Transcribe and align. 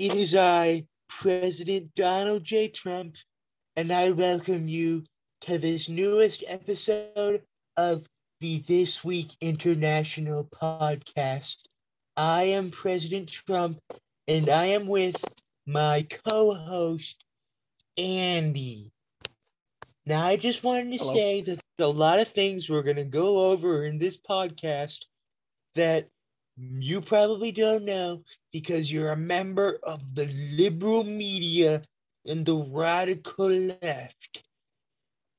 It 0.00 0.14
is 0.14 0.34
I, 0.34 0.86
President 1.10 1.94
Donald 1.94 2.42
J. 2.42 2.68
Trump, 2.68 3.16
and 3.76 3.92
I 3.92 4.12
welcome 4.12 4.66
you 4.66 5.04
to 5.42 5.58
this 5.58 5.90
newest 5.90 6.42
episode 6.46 7.44
of 7.76 8.06
the 8.40 8.60
This 8.60 9.04
Week 9.04 9.36
International 9.42 10.46
podcast. 10.46 11.58
I 12.16 12.44
am 12.44 12.70
President 12.70 13.28
Trump, 13.28 13.78
and 14.26 14.48
I 14.48 14.66
am 14.68 14.86
with 14.86 15.22
my 15.66 16.06
co 16.08 16.54
host, 16.54 17.22
Andy. 17.98 18.94
Now, 20.06 20.24
I 20.24 20.36
just 20.38 20.64
wanted 20.64 20.92
to 20.92 20.96
Hello. 20.96 21.14
say 21.14 21.42
that 21.42 21.60
a 21.78 21.86
lot 21.86 22.20
of 22.20 22.28
things 22.28 22.70
we're 22.70 22.82
going 22.84 22.96
to 22.96 23.04
go 23.04 23.50
over 23.50 23.84
in 23.84 23.98
this 23.98 24.18
podcast 24.18 25.04
that 25.74 26.08
you 26.60 27.00
probably 27.00 27.52
don't 27.52 27.84
know 27.84 28.22
because 28.52 28.92
you're 28.92 29.12
a 29.12 29.16
member 29.16 29.78
of 29.82 30.14
the 30.14 30.26
liberal 30.52 31.04
media 31.04 31.82
and 32.26 32.44
the 32.44 32.56
radical 32.56 33.48
left. 33.48 34.42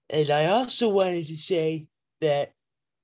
And 0.09 0.30
I 0.30 0.47
also 0.47 0.89
wanted 0.89 1.28
to 1.28 1.38
say 1.38 1.88
that 2.22 2.53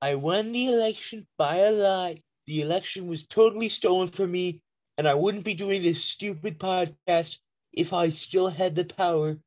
I 0.02 0.16
won 0.16 0.52
the 0.52 0.68
election 0.68 1.28
by 1.38 1.58
a 1.58 1.72
lie. 1.72 2.24
The 2.48 2.62
election 2.62 3.08
was 3.08 3.28
totally 3.28 3.70
stolen 3.70 4.10
from 4.10 4.32
me, 4.32 4.62
and 4.98 5.08
I 5.08 5.14
wouldn't 5.14 5.46
be 5.46 5.54
doing 5.54 5.82
this 5.84 6.04
stupid 6.04 6.60
podcast 6.60 7.38
if 7.74 7.94
I 7.94 8.10
still 8.10 8.50
had 8.50 8.76
the 8.76 8.86
power 8.86 9.38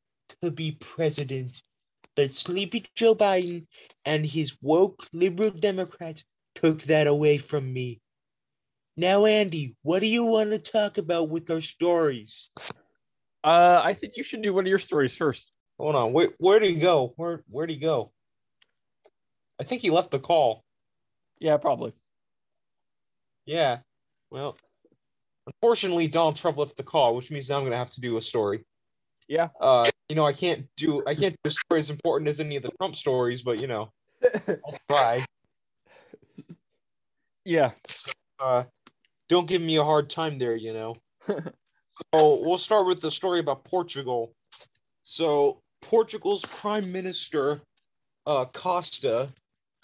to 0.43 0.51
be 0.51 0.73
president. 0.73 1.63
But 2.17 2.35
sleepy 2.37 2.87
Joe 2.95 3.15
Biden 3.15 3.67
and 4.05 4.25
his 4.27 4.57
woke 4.63 5.09
liberal 5.13 5.51
Democrats 5.51 6.25
took 6.55 6.83
that 6.83 7.07
away 7.07 7.39
from 7.39 7.73
me. 7.73 8.00
Now, 8.97 9.25
Andy, 9.25 9.77
what 9.83 10.01
do 10.01 10.07
you 10.07 10.25
want 10.25 10.51
to 10.51 10.59
talk 10.59 10.99
about 10.99 11.29
with 11.29 11.51
our 11.51 11.61
stories? 11.61 12.51
Uh, 13.43 13.81
I 13.83 13.95
think 13.95 14.17
you 14.17 14.23
should 14.23 14.43
do 14.43 14.53
one 14.53 14.65
of 14.65 14.69
your 14.69 14.79
stories 14.79 15.17
first. 15.17 15.53
Hold 15.79 15.95
on. 15.95 16.13
Where 16.13 16.31
where 16.39 16.59
did 16.59 16.75
he 16.75 16.81
go? 16.81 17.15
Where 17.17 17.43
where'd 17.49 17.71
he 17.71 17.77
go? 17.77 18.13
I 19.59 19.65
think 19.65 19.81
he 19.81 19.91
left 19.91 20.11
the 20.11 20.19
call. 20.19 20.63
Yeah, 21.39 21.57
probably. 21.57 21.95
Yeah. 23.47 23.79
Well, 24.31 24.59
unfortunately, 25.47 26.07
Donald 26.07 26.37
Trump 26.37 26.59
left 26.59 26.77
the 26.77 26.83
call, 26.83 27.17
which 27.17 27.31
means 27.31 27.49
now 27.49 27.59
I'm 27.59 27.65
gonna 27.65 27.77
have 27.77 27.91
to 27.93 28.01
do 28.01 28.19
a 28.19 28.23
story. 28.23 28.65
Yeah. 29.27 29.49
Uh, 29.61 29.89
you 30.09 30.17
know, 30.17 30.27
I 30.27 30.35
can't 30.35 30.67
do 30.77 31.03
I 31.07 31.15
can't 31.15 31.35
do 31.43 31.49
a 31.49 31.51
story 31.51 31.79
as 31.79 31.91
important 31.91 32.29
as 32.29 32.41
any 32.41 32.57
of 32.57 32.63
the 32.63 32.73
Trump 32.79 32.97
stories, 32.97 33.43
but 33.43 33.61
you 33.61 33.67
know, 33.67 33.93
I'll 34.49 34.79
try. 34.89 35.25
yeah. 37.45 37.71
Uh, 38.39 38.65
don't 39.31 39.47
give 39.47 39.63
me 39.63 39.77
a 39.77 39.85
hard 39.85 40.11
time 40.11 40.39
there. 40.39 40.57
You 40.57 40.75
know. 40.75 40.97
so 41.29 42.43
we'll 42.45 42.59
start 42.59 42.85
with 42.87 43.01
the 43.01 43.11
story 43.11 43.39
about 43.39 43.65
Portugal. 43.65 44.35
So 45.05 45.63
Portugal's 45.81 46.45
prime 46.45 46.91
minister, 46.93 47.63
uh, 48.27 48.45
Costa, 48.53 49.29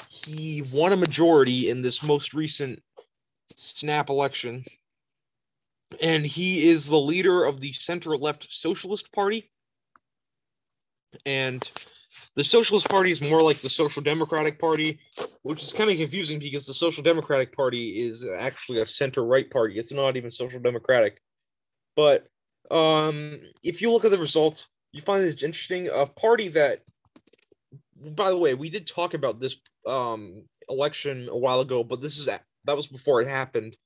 he 0.09 0.63
won 0.73 0.93
a 0.93 0.97
majority 0.97 1.71
in 1.71 1.81
this 1.81 2.03
most 2.03 2.35
recent 2.35 2.83
snap 3.57 4.11
election, 4.11 4.65
and 6.03 6.27
he 6.27 6.69
is 6.69 6.87
the 6.87 6.99
leader 6.99 7.45
of 7.45 7.61
the 7.61 7.73
center-left 7.73 8.53
Socialist 8.53 9.13
Party. 9.13 9.49
And 11.25 11.71
the 12.37 12.45
Socialist 12.45 12.89
Party 12.89 13.11
is 13.11 13.23
more 13.23 13.41
like 13.41 13.61
the 13.61 13.69
Social 13.69 14.03
Democratic 14.03 14.59
Party, 14.59 14.99
which 15.43 15.63
is 15.63 15.73
kind 15.73 15.91
of 15.91 15.97
confusing 15.97 16.39
because 16.39 16.67
the 16.67 16.75
Social 16.75 17.03
Democratic 17.03 17.57
Party 17.57 18.07
is 18.07 18.25
actually 18.39 18.81
a 18.81 18.87
center-right 18.87 19.51
party. 19.51 19.79
It's 19.79 19.93
not 19.93 20.17
even 20.17 20.31
Social 20.31 20.61
Democratic. 20.61 21.23
But 21.97 22.27
um, 22.71 23.41
if 23.63 23.81
you 23.81 23.91
look 23.91 24.05
at 24.05 24.11
the 24.11 24.19
results, 24.19 24.67
you 24.93 25.01
find 25.01 25.25
this 25.25 25.43
interesting. 25.43 25.89
A 25.89 26.05
party 26.05 26.49
that, 26.49 26.83
by 27.97 28.29
the 28.29 28.37
way, 28.37 28.53
we 28.53 28.69
did 28.69 28.87
talk 28.87 29.15
about 29.15 29.41
this 29.41 29.57
um, 29.87 30.43
election 30.69 31.29
a 31.31 31.37
while 31.37 31.61
ago, 31.61 31.83
but 31.83 32.03
this 32.03 32.19
is 32.19 32.27
that 32.27 32.43
was 32.77 32.87
before 32.87 33.23
it 33.23 33.29
happened, 33.29 33.77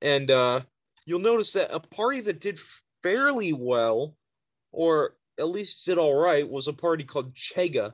and 0.00 0.30
uh, 0.30 0.60
you'll 1.04 1.18
notice 1.18 1.52
that 1.52 1.74
a 1.74 1.80
party 1.80 2.20
that 2.20 2.40
did 2.40 2.60
fairly 3.02 3.52
well, 3.52 4.14
or 4.72 5.16
at 5.40 5.48
least 5.48 5.86
did 5.86 5.98
all 5.98 6.14
right, 6.14 6.48
was 6.48 6.68
a 6.68 6.72
party 6.72 7.04
called 7.04 7.34
Chega, 7.34 7.92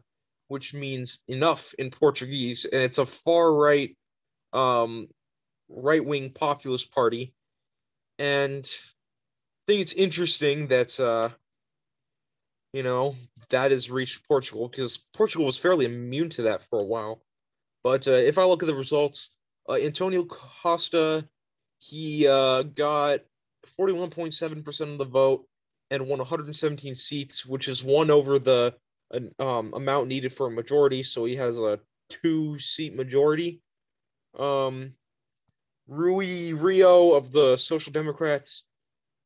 which 0.48 0.74
means 0.74 1.20
enough 1.28 1.74
in 1.78 1.90
Portuguese, 1.90 2.64
and 2.64 2.82
it's 2.82 2.98
a 2.98 3.06
far 3.06 3.52
right, 3.52 3.96
um, 4.52 5.08
right 5.68 6.04
wing 6.04 6.32
populist 6.32 6.92
party, 6.92 7.32
and 8.18 8.68
I 8.68 9.72
think 9.72 9.82
it's 9.82 9.92
interesting 9.92 10.68
that 10.68 10.98
uh, 11.00 11.30
you 12.72 12.82
know 12.82 13.16
that 13.48 13.70
has 13.70 13.90
reached 13.90 14.26
Portugal 14.28 14.68
because 14.68 14.98
Portugal 15.14 15.46
was 15.46 15.56
fairly 15.56 15.86
immune 15.86 16.30
to 16.30 16.42
that 16.42 16.62
for 16.64 16.80
a 16.80 16.84
while. 16.84 17.22
But 17.82 18.08
uh, 18.08 18.12
if 18.12 18.38
I 18.38 18.44
look 18.44 18.62
at 18.62 18.66
the 18.66 18.74
results, 18.74 19.30
uh, 19.68 19.74
Antonio 19.74 20.24
Costa 20.24 21.26
he 21.78 22.26
uh, 22.26 22.62
got 22.62 23.20
41.7% 23.78 24.92
of 24.92 24.98
the 24.98 25.04
vote 25.04 25.46
and 25.90 26.06
won 26.06 26.18
117 26.18 26.94
seats, 26.94 27.46
which 27.46 27.68
is 27.68 27.84
one 27.84 28.10
over 28.10 28.38
the 28.38 28.74
um, 29.38 29.72
amount 29.74 30.08
needed 30.08 30.32
for 30.32 30.46
a 30.46 30.50
majority. 30.50 31.02
So 31.02 31.24
he 31.24 31.36
has 31.36 31.58
a 31.58 31.78
two 32.08 32.58
seat 32.58 32.94
majority. 32.94 33.60
Um, 34.38 34.92
Rui 35.88 36.52
Rio 36.52 37.12
of 37.12 37.32
the 37.32 37.56
Social 37.56 37.92
Democrats 37.92 38.64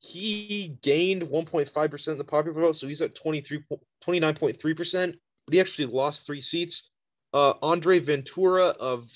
he 0.01 0.79
gained 0.81 1.23
1.5% 1.23 2.09
of 2.09 2.19
the 2.19 2.25
popular 2.25 2.59
vote, 2.59 2.77
so 2.77 2.89
he's 2.89 3.03
at 3.03 3.15
23, 3.15 3.63
29.3%, 4.03 5.15
but 5.47 5.53
he 5.53 5.61
actually 5.61 5.87
lost 5.87 6.27
three 6.27 6.41
seats. 6.41 6.91
Uh, 7.35 7.53
Andre 7.63 7.99
Ventura 7.99 8.69
of 8.69 9.13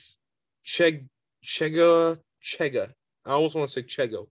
Che, 0.63 1.05
Chega, 1.43 2.19
Chega, 2.45 2.93
I 3.25 3.31
almost 3.31 3.55
want 3.55 3.69
to 3.69 3.73
say 3.73 3.83
Chego, 3.83 4.29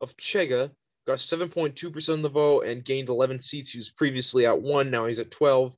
of 0.00 0.16
Chega, 0.16 0.72
got 1.06 1.18
7.2% 1.18 2.08
of 2.08 2.22
the 2.22 2.28
vote 2.28 2.66
and 2.66 2.84
gained 2.84 3.08
11 3.08 3.40
seats. 3.40 3.70
He 3.70 3.78
was 3.78 3.90
previously 3.90 4.46
at 4.46 4.60
one, 4.60 4.90
now 4.90 5.06
he's 5.06 5.18
at 5.18 5.30
12. 5.30 5.76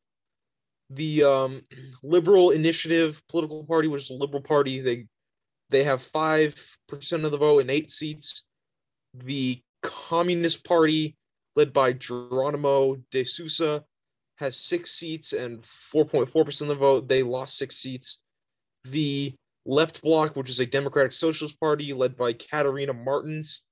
The 0.90 1.24
um, 1.24 1.62
Liberal 2.02 2.50
Initiative 2.50 3.22
political 3.28 3.64
party, 3.64 3.88
which 3.88 4.02
is 4.02 4.08
the 4.08 4.14
Liberal 4.14 4.42
Party, 4.42 4.80
they 4.80 5.06
they 5.70 5.84
have 5.84 6.02
5% 6.02 7.24
of 7.24 7.30
the 7.30 7.38
vote 7.38 7.62
and 7.62 7.70
eight 7.70 7.90
seats. 7.90 8.44
The 9.14 9.60
Communist 9.82 10.62
Party, 10.62 11.16
led 11.56 11.72
by 11.72 11.94
Jerónimo 11.94 13.02
de 13.10 13.24
Sousa, 13.24 13.84
has 14.36 14.56
six 14.56 14.92
seats 14.92 15.32
and 15.32 15.62
4.4% 15.62 16.60
of 16.60 16.68
the 16.68 16.74
vote. 16.74 17.08
They 17.08 17.22
lost 17.22 17.56
six 17.56 17.76
seats. 17.76 18.22
The 18.84 19.34
Left 19.64 20.02
Bloc, 20.02 20.36
which 20.36 20.50
is 20.50 20.60
a 20.60 20.66
Democratic 20.66 21.12
Socialist 21.12 21.58
Party, 21.58 21.92
led 21.92 22.16
by 22.16 22.34
Catarina 22.34 22.92
Martins, 22.92 23.62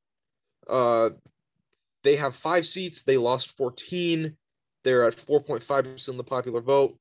uh, 0.68 1.10
they 2.02 2.16
have 2.16 2.34
five 2.36 2.66
seats. 2.66 3.02
They 3.02 3.16
lost 3.16 3.56
14. 3.56 4.36
They're 4.84 5.04
at 5.04 5.16
4.5% 5.16 6.08
of 6.08 6.16
the 6.16 6.24
popular 6.24 6.60
vote. 6.60 6.96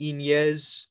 Inês 0.00 0.86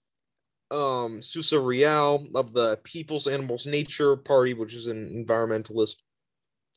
um, 0.72 1.22
Sousa 1.22 1.60
Real 1.60 2.28
of 2.36 2.54
the 2.54 2.78
People's 2.84 3.28
Animals 3.28 3.66
Nature 3.66 4.16
Party, 4.16 4.54
which 4.54 4.74
is 4.74 4.88
an 4.88 5.26
environmentalist 5.26 5.96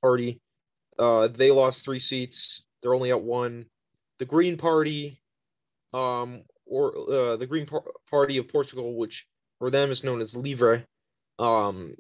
Party. 0.01 0.41
Uh, 0.99 1.29
they 1.29 1.51
lost 1.51 1.85
three 1.85 1.99
seats. 1.99 2.65
They're 2.81 2.95
only 2.95 3.11
at 3.11 3.23
one. 3.23 3.67
The 4.19 4.25
Green 4.25 4.57
Party, 4.57 5.21
um, 5.93 6.43
or 6.67 6.95
uh, 7.11 7.37
the 7.37 7.47
Green 7.47 7.67
Par- 7.67 7.85
Party 8.11 8.39
of 8.39 8.49
Portugal, 8.49 8.97
which 8.97 9.27
for 9.59 9.71
them 9.71 9.91
is 9.91 10.05
known 10.05 10.21
as 10.21 10.37
Livre, 10.37 10.85
um, 11.39 11.95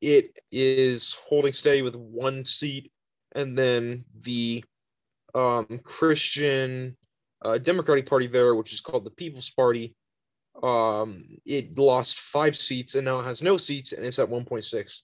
it 0.00 0.38
is 0.50 1.14
holding 1.26 1.52
steady 1.52 1.82
with 1.82 1.96
one 1.96 2.44
seat, 2.44 2.92
and 3.34 3.56
then 3.56 4.04
the 4.22 4.64
um, 5.34 5.80
Christian 5.82 6.96
uh, 7.44 7.58
Democratic 7.58 8.06
Party 8.06 8.26
there, 8.26 8.54
which 8.54 8.72
is 8.72 8.80
called 8.80 9.04
the 9.04 9.10
People's 9.10 9.50
Party, 9.50 9.94
um, 10.62 11.24
it 11.44 11.76
lost 11.76 12.18
five 12.18 12.56
seats 12.56 12.94
and 12.94 13.04
now 13.04 13.20
it 13.20 13.24
has 13.24 13.42
no 13.42 13.56
seats 13.56 13.92
and 13.92 14.04
it's 14.04 14.18
at 14.18 14.28
1.6. 14.28 15.02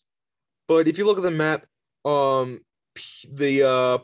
But 0.69 0.87
if 0.87 0.97
you 0.97 1.05
look 1.05 1.19
at 1.19 1.25
the 1.25 1.31
map, 1.31 1.67
um 2.05 2.61
the 3.33 3.63
uh 3.63 3.99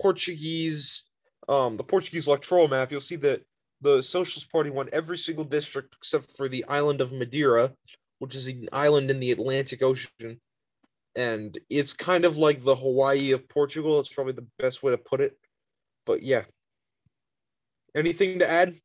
portuguese 0.00 1.04
um 1.48 1.76
the 1.76 1.84
portuguese 1.84 2.28
electoral 2.28 2.68
map 2.68 2.92
you'll 2.92 3.00
see 3.00 3.16
that 3.16 3.42
the 3.80 4.02
socialist 4.02 4.50
party 4.52 4.70
won 4.70 4.88
every 4.92 5.16
single 5.16 5.44
district 5.44 5.94
except 5.98 6.36
for 6.36 6.48
the 6.48 6.64
island 6.66 7.00
of 7.00 7.12
madeira 7.12 7.72
which 8.18 8.34
is 8.34 8.46
an 8.48 8.68
island 8.72 9.10
in 9.10 9.18
the 9.20 9.32
atlantic 9.32 9.82
ocean 9.82 10.38
and 11.16 11.58
it's 11.68 11.92
kind 11.92 12.24
of 12.24 12.36
like 12.36 12.62
the 12.62 12.74
hawaii 12.74 13.32
of 13.32 13.48
portugal 13.48 13.98
it's 13.98 14.08
probably 14.08 14.32
the 14.32 14.46
best 14.58 14.82
way 14.82 14.92
to 14.92 14.98
put 14.98 15.20
it 15.20 15.36
but 16.06 16.22
yeah 16.22 16.44
anything 17.94 18.38
to 18.38 18.48
add 18.48 18.76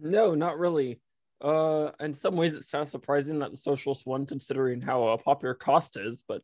No, 0.00 0.34
not 0.34 0.58
really. 0.58 1.00
Uh, 1.40 1.90
in 2.00 2.14
some 2.14 2.36
ways, 2.36 2.54
it 2.54 2.64
sounds 2.64 2.90
surprising 2.90 3.38
that 3.38 3.50
the 3.50 3.56
socialists 3.56 4.06
won, 4.06 4.26
considering 4.26 4.80
how 4.80 5.06
uh, 5.08 5.16
popular 5.16 5.54
Costa 5.54 6.06
is. 6.06 6.22
But 6.26 6.42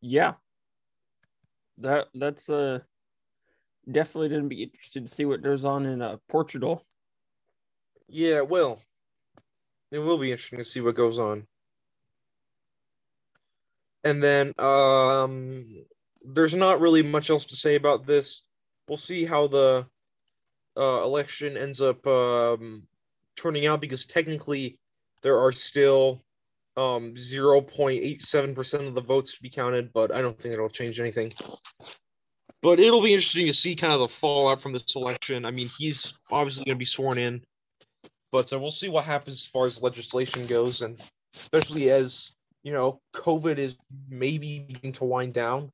yeah, 0.00 0.34
that 1.78 2.08
that's 2.14 2.48
uh 2.48 2.80
definitely 3.90 4.28
gonna 4.28 4.48
be 4.48 4.62
interested 4.62 5.06
to 5.06 5.12
see 5.12 5.24
what 5.24 5.42
goes 5.42 5.64
on 5.64 5.86
in 5.86 6.02
uh, 6.02 6.16
Portugal. 6.28 6.84
Yeah, 8.08 8.36
it 8.36 8.48
will. 8.48 8.80
It 9.90 9.98
will 9.98 10.18
be 10.18 10.30
interesting 10.32 10.58
to 10.58 10.64
see 10.64 10.80
what 10.80 10.96
goes 10.96 11.18
on. 11.18 11.46
And 14.04 14.22
then 14.22 14.52
um 14.58 15.84
there's 16.24 16.54
not 16.54 16.80
really 16.80 17.02
much 17.02 17.30
else 17.30 17.44
to 17.46 17.56
say 17.56 17.74
about 17.74 18.06
this. 18.06 18.44
We'll 18.88 18.96
see 18.98 19.24
how 19.24 19.46
the 19.46 19.86
uh, 20.76 21.02
election 21.02 21.56
ends 21.56 21.80
up 21.80 22.06
um, 22.06 22.86
turning 23.36 23.66
out 23.66 23.80
because 23.80 24.06
technically 24.06 24.78
there 25.22 25.38
are 25.38 25.52
still 25.52 26.22
um, 26.76 27.14
0.87% 27.14 28.88
of 28.88 28.94
the 28.94 29.00
votes 29.00 29.34
to 29.34 29.42
be 29.42 29.50
counted, 29.50 29.92
but 29.92 30.12
I 30.12 30.22
don't 30.22 30.38
think 30.38 30.54
it'll 30.54 30.68
change 30.68 30.98
anything. 30.98 31.32
But 32.62 32.80
it'll 32.80 33.02
be 33.02 33.12
interesting 33.12 33.46
to 33.46 33.52
see 33.52 33.76
kind 33.76 33.92
of 33.92 34.00
the 34.00 34.08
fallout 34.08 34.60
from 34.60 34.72
this 34.72 34.96
election. 34.96 35.44
I 35.44 35.50
mean, 35.50 35.70
he's 35.78 36.18
obviously 36.30 36.64
going 36.64 36.76
to 36.76 36.78
be 36.78 36.86
sworn 36.86 37.18
in, 37.18 37.42
but 38.32 38.52
uh, 38.52 38.58
we'll 38.58 38.70
see 38.70 38.88
what 38.88 39.04
happens 39.04 39.42
as 39.42 39.46
far 39.46 39.66
as 39.66 39.82
legislation 39.82 40.46
goes, 40.46 40.80
and 40.80 41.00
especially 41.36 41.90
as 41.90 42.32
you 42.64 42.72
know, 42.72 43.00
COVID 43.14 43.58
is 43.58 43.76
maybe 44.08 44.60
beginning 44.60 44.94
to 44.94 45.04
wind 45.04 45.34
down. 45.34 45.70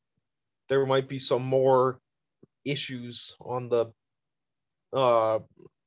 There 0.69 0.85
might 0.85 1.09
be 1.09 1.19
some 1.19 1.43
more 1.43 1.99
issues 2.65 3.37
on 3.41 3.69
the, 3.69 3.87
uh, 4.93 5.39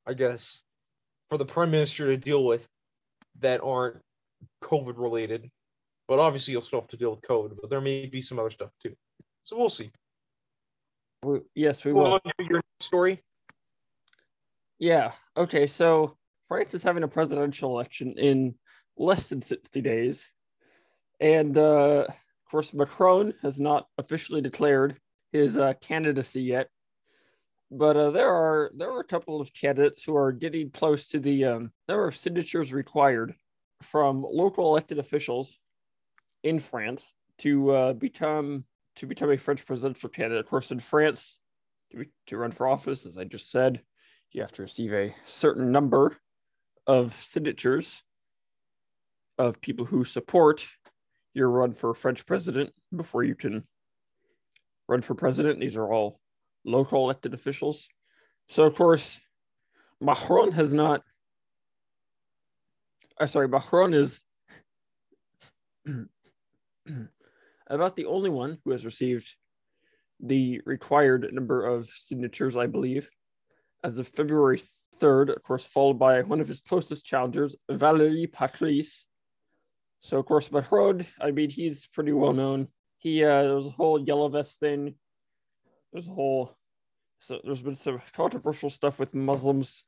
I 0.06 0.14
guess, 0.16 0.62
for 1.28 1.38
the 1.38 1.44
prime 1.44 1.70
minister 1.70 2.06
to 2.06 2.16
deal 2.16 2.44
with 2.44 2.66
that 3.40 3.62
aren't 3.62 4.00
COVID 4.62 4.94
related. 4.96 5.50
But 6.08 6.18
obviously, 6.18 6.52
you'll 6.52 6.62
still 6.62 6.80
have 6.80 6.88
to 6.88 6.96
deal 6.96 7.10
with 7.10 7.22
COVID. 7.22 7.56
But 7.60 7.70
there 7.70 7.80
may 7.80 8.06
be 8.06 8.20
some 8.20 8.38
other 8.38 8.50
stuff 8.50 8.70
too. 8.82 8.94
So 9.42 9.58
we'll 9.58 9.70
see. 9.70 9.90
We, 11.22 11.40
yes, 11.54 11.84
we 11.84 11.92
Go 11.92 11.98
will. 11.98 12.20
your 12.38 12.62
story. 12.80 13.20
Yeah. 14.78 15.12
Okay. 15.36 15.66
So 15.66 16.16
France 16.46 16.74
is 16.74 16.82
having 16.82 17.02
a 17.02 17.08
presidential 17.08 17.70
election 17.70 18.14
in 18.18 18.54
less 18.96 19.28
than 19.28 19.42
60 19.42 19.80
days. 19.80 20.28
And 21.20 21.56
uh, 21.56 22.06
of 22.08 22.50
course, 22.50 22.74
Macron 22.74 23.34
has 23.42 23.60
not 23.60 23.86
officially 23.98 24.40
declared 24.40 24.96
his 25.32 25.58
uh, 25.58 25.74
candidacy 25.80 26.42
yet. 26.42 26.68
But 27.70 27.96
uh, 27.96 28.10
there 28.10 28.28
are 28.28 28.70
there 28.76 28.90
are 28.90 29.00
a 29.00 29.04
couple 29.04 29.40
of 29.40 29.52
candidates 29.52 30.04
who 30.04 30.16
are 30.16 30.32
getting 30.32 30.70
close 30.70 31.08
to 31.08 31.18
the 31.18 31.44
um, 31.44 31.72
number 31.88 32.06
of 32.06 32.16
signatures 32.16 32.72
required 32.72 33.34
from 33.82 34.22
local 34.22 34.68
elected 34.68 34.98
officials 34.98 35.58
in 36.42 36.58
France 36.58 37.14
to 37.38 37.70
uh, 37.70 37.92
become 37.94 38.64
to 38.96 39.06
become 39.06 39.32
a 39.32 39.36
French 39.36 39.66
presidential 39.66 40.08
candidate. 40.08 40.44
Of 40.44 40.50
course, 40.50 40.70
in 40.70 40.78
France, 40.78 41.38
to, 41.90 41.98
be, 41.98 42.06
to 42.26 42.36
run 42.36 42.52
for 42.52 42.68
office, 42.68 43.06
as 43.06 43.18
I 43.18 43.24
just 43.24 43.50
said, 43.50 43.80
you 44.30 44.40
have 44.40 44.52
to 44.52 44.62
receive 44.62 44.92
a 44.92 45.14
certain 45.24 45.72
number 45.72 46.16
of 46.86 47.14
signatures 47.20 48.02
of 49.38 49.60
people 49.60 49.84
who 49.84 50.04
support 50.04 50.64
your 51.34 51.50
run 51.50 51.72
for 51.72 51.92
French 51.94 52.24
president 52.26 52.72
before 52.94 53.24
you 53.24 53.34
can 53.34 53.64
run 54.88 55.02
for 55.02 55.14
president. 55.14 55.60
These 55.60 55.76
are 55.76 55.92
all 55.92 56.20
local 56.64 57.04
elected 57.04 57.34
officials. 57.34 57.88
So, 58.48 58.64
of 58.64 58.74
course, 58.74 59.20
Macron 60.00 60.52
has 60.52 60.72
not. 60.72 61.02
I'm 63.18 63.28
sorry, 63.28 63.48
Macron 63.48 63.94
is 63.94 64.22
about 67.68 67.96
the 67.96 68.06
only 68.06 68.30
one 68.30 68.58
who 68.64 68.72
has 68.72 68.84
received 68.84 69.34
the 70.20 70.60
required 70.64 71.32
number 71.32 71.64
of 71.64 71.88
signatures, 71.88 72.56
I 72.56 72.66
believe, 72.66 73.08
as 73.82 73.98
of 73.98 74.08
February 74.08 74.58
3rd, 75.00 75.36
of 75.36 75.42
course, 75.42 75.66
followed 75.66 75.98
by 75.98 76.22
one 76.22 76.40
of 76.40 76.48
his 76.48 76.60
closest 76.60 77.04
challengers, 77.04 77.56
Valérie 77.70 78.30
Pécresse. 78.30 79.04
So, 80.04 80.18
of 80.18 80.26
course, 80.26 80.52
Macron, 80.52 81.06
I 81.18 81.30
mean, 81.30 81.48
he's 81.48 81.86
pretty 81.86 82.12
well 82.12 82.34
known. 82.34 82.68
He, 82.98 83.24
uh, 83.24 83.42
there 83.44 83.54
was 83.54 83.64
a 83.64 83.70
whole 83.70 83.98
yellow 83.98 84.28
vest 84.28 84.60
thing. 84.60 84.96
There's 85.94 86.08
a 86.08 86.12
whole, 86.12 86.54
so 87.20 87.40
there's 87.42 87.62
been 87.62 87.74
some 87.74 88.02
controversial 88.12 88.68
stuff 88.68 88.98
with 88.98 89.14
Muslims 89.14 89.82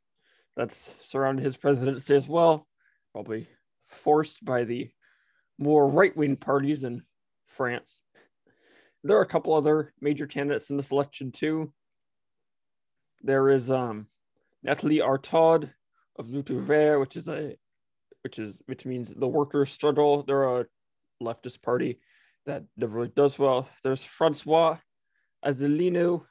that's 0.56 0.94
surrounded 1.02 1.44
his 1.44 1.58
presidency 1.58 2.14
as 2.14 2.26
well, 2.26 2.66
probably 3.12 3.46
forced 3.88 4.42
by 4.42 4.64
the 4.64 4.88
more 5.58 5.86
right 5.86 6.16
wing 6.16 6.36
parties 6.36 6.84
in 6.84 7.02
France. 7.44 8.00
There 9.04 9.18
are 9.18 9.22
a 9.22 9.26
couple 9.26 9.52
other 9.52 9.92
major 10.00 10.26
candidates 10.26 10.70
in 10.70 10.78
this 10.78 10.92
election 10.92 11.30
too. 11.30 11.74
There 13.20 13.50
is 13.50 13.70
um, 13.70 14.06
Nathalie 14.62 15.00
Artaud 15.00 15.70
of 16.18 16.28
Lutte 16.28 17.00
which 17.00 17.16
is 17.16 17.28
a 17.28 17.58
which 18.26 18.40
is 18.40 18.60
which 18.66 18.84
means 18.84 19.14
the 19.14 19.28
workers 19.28 19.70
struggle. 19.70 20.24
They're 20.24 20.42
a 20.42 20.66
leftist 21.22 21.62
party 21.62 22.00
that 22.44 22.64
never 22.76 22.96
really 22.96 23.12
does 23.14 23.38
well. 23.38 23.68
There's 23.84 24.02
Francois 24.02 24.78
Asselineau. 25.44 26.26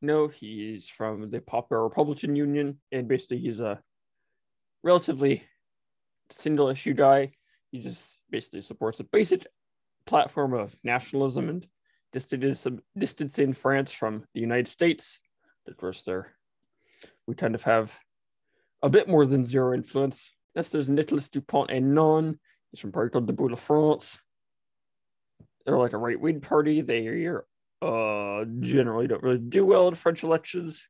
No, 0.00 0.28
he's 0.28 0.88
from 0.88 1.30
the 1.30 1.42
Popular 1.42 1.82
Republican 1.82 2.34
Union, 2.36 2.80
and 2.90 3.06
basically 3.06 3.40
he's 3.40 3.60
a 3.60 3.82
relatively 4.82 5.44
single 6.30 6.70
issue 6.70 6.94
guy. 6.94 7.32
He 7.70 7.80
just 7.80 8.16
basically 8.30 8.62
supports 8.62 9.00
a 9.00 9.04
basic 9.04 9.46
platform 10.06 10.54
of 10.54 10.74
nationalism 10.84 11.50
and 11.50 11.66
distancing 12.98 13.52
France 13.52 13.92
from 13.92 14.24
the 14.32 14.40
United 14.40 14.68
States. 14.68 15.20
Of 15.68 15.76
course, 15.76 16.02
there 16.04 16.32
we 17.26 17.34
kind 17.34 17.54
of 17.54 17.62
have 17.64 17.94
a 18.82 18.88
bit 18.88 19.06
more 19.06 19.26
than 19.26 19.44
zero 19.44 19.74
influence. 19.74 20.30
Yes, 20.54 20.70
there's 20.70 20.90
Nicolas 20.90 21.28
Dupont-Aignan. 21.28 22.38
He's 22.70 22.80
from 22.80 22.92
party 22.92 23.10
called 23.10 23.26
Debout 23.26 23.50
la 23.50 23.56
France. 23.56 24.20
They're 25.64 25.78
like 25.78 25.92
a 25.92 25.98
right 25.98 26.20
wing 26.20 26.40
party. 26.40 26.80
They 26.80 27.28
uh, 27.82 28.44
generally 28.60 29.06
don't 29.06 29.22
really 29.22 29.38
do 29.38 29.64
well 29.64 29.88
in 29.88 29.94
French 29.94 30.22
elections. 30.22 30.82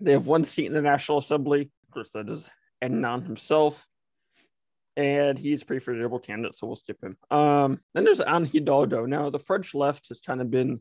They 0.00 0.12
have 0.12 0.26
one 0.26 0.44
seat 0.44 0.66
in 0.66 0.72
the 0.72 0.82
National 0.82 1.18
Assembly. 1.18 1.70
Of 1.86 1.90
course, 1.94 2.10
that 2.12 2.28
is 2.28 2.50
Aignan 2.82 3.22
himself 3.22 3.86
and 4.96 5.38
he's 5.38 5.64
pretty 5.64 5.84
formidable 5.84 6.18
candidate, 6.18 6.54
so 6.54 6.66
we'll 6.66 6.76
skip 6.76 7.02
him. 7.02 7.16
Um, 7.30 7.80
then 7.94 8.04
there's 8.04 8.20
Anne 8.20 8.44
Hidalgo. 8.44 9.06
Now, 9.06 9.30
the 9.30 9.38
French 9.38 9.74
left 9.74 10.08
has 10.08 10.20
kind 10.20 10.40
of 10.40 10.50
been 10.50 10.80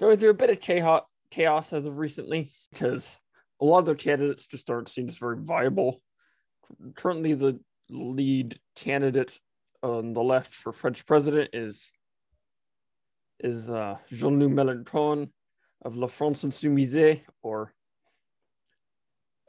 going 0.00 0.18
through 0.18 0.30
a 0.30 0.34
bit 0.34 0.50
of 0.50 0.60
chaos, 0.60 1.02
chaos 1.30 1.72
as 1.72 1.86
of 1.86 1.98
recently 1.98 2.52
because 2.72 3.10
a 3.60 3.64
lot 3.64 3.78
of 3.78 3.86
the 3.86 3.94
candidates 3.94 4.46
just 4.46 4.70
aren't 4.70 4.88
seen 4.88 5.08
as 5.08 5.18
very 5.18 5.38
viable. 5.38 6.00
Currently, 6.94 7.34
the 7.34 7.60
lead 7.90 8.58
candidate 8.74 9.38
on 9.82 10.12
the 10.12 10.22
left 10.22 10.54
for 10.54 10.72
French 10.72 11.04
president 11.06 11.50
is 11.52 11.90
is 13.40 13.68
uh, 13.68 13.98
Jean-Luc 14.10 14.52
Mélenchon 14.52 15.28
of 15.84 15.96
La 15.96 16.06
France 16.06 16.44
Insoumise, 16.44 17.20
or 17.42 17.74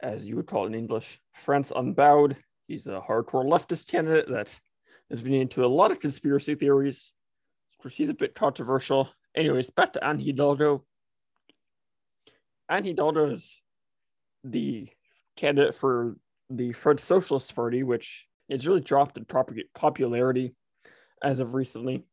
as 0.02 0.26
you 0.26 0.36
would 0.36 0.46
call 0.46 0.64
it 0.64 0.68
in 0.68 0.74
English, 0.74 1.20
France 1.34 1.72
Unbowed. 1.74 2.36
He's 2.68 2.88
a 2.88 3.00
hardcore 3.00 3.48
leftist 3.48 3.88
candidate 3.88 4.28
that 4.28 4.58
has 5.08 5.22
been 5.22 5.34
into 5.34 5.64
a 5.64 5.68
lot 5.68 5.92
of 5.92 6.00
conspiracy 6.00 6.54
theories. 6.56 7.12
Of 7.72 7.82
course, 7.82 7.96
he's 7.96 8.10
a 8.10 8.14
bit 8.14 8.34
controversial. 8.34 9.08
Anyways, 9.34 9.70
back 9.70 9.92
to 9.94 10.04
Anne 10.04 10.18
Hidalgo. 10.18 10.84
Anne 12.68 12.84
Hidalgo 12.84 13.30
is 13.30 13.62
the 14.52 14.88
candidate 15.36 15.74
for 15.74 16.16
the 16.50 16.72
French 16.72 17.00
Socialist 17.00 17.54
Party, 17.54 17.82
which 17.82 18.26
has 18.50 18.66
really 18.66 18.80
dropped 18.80 19.18
in 19.18 19.26
popularity 19.74 20.54
as 21.22 21.40
of 21.40 21.54
recently, 21.54 22.04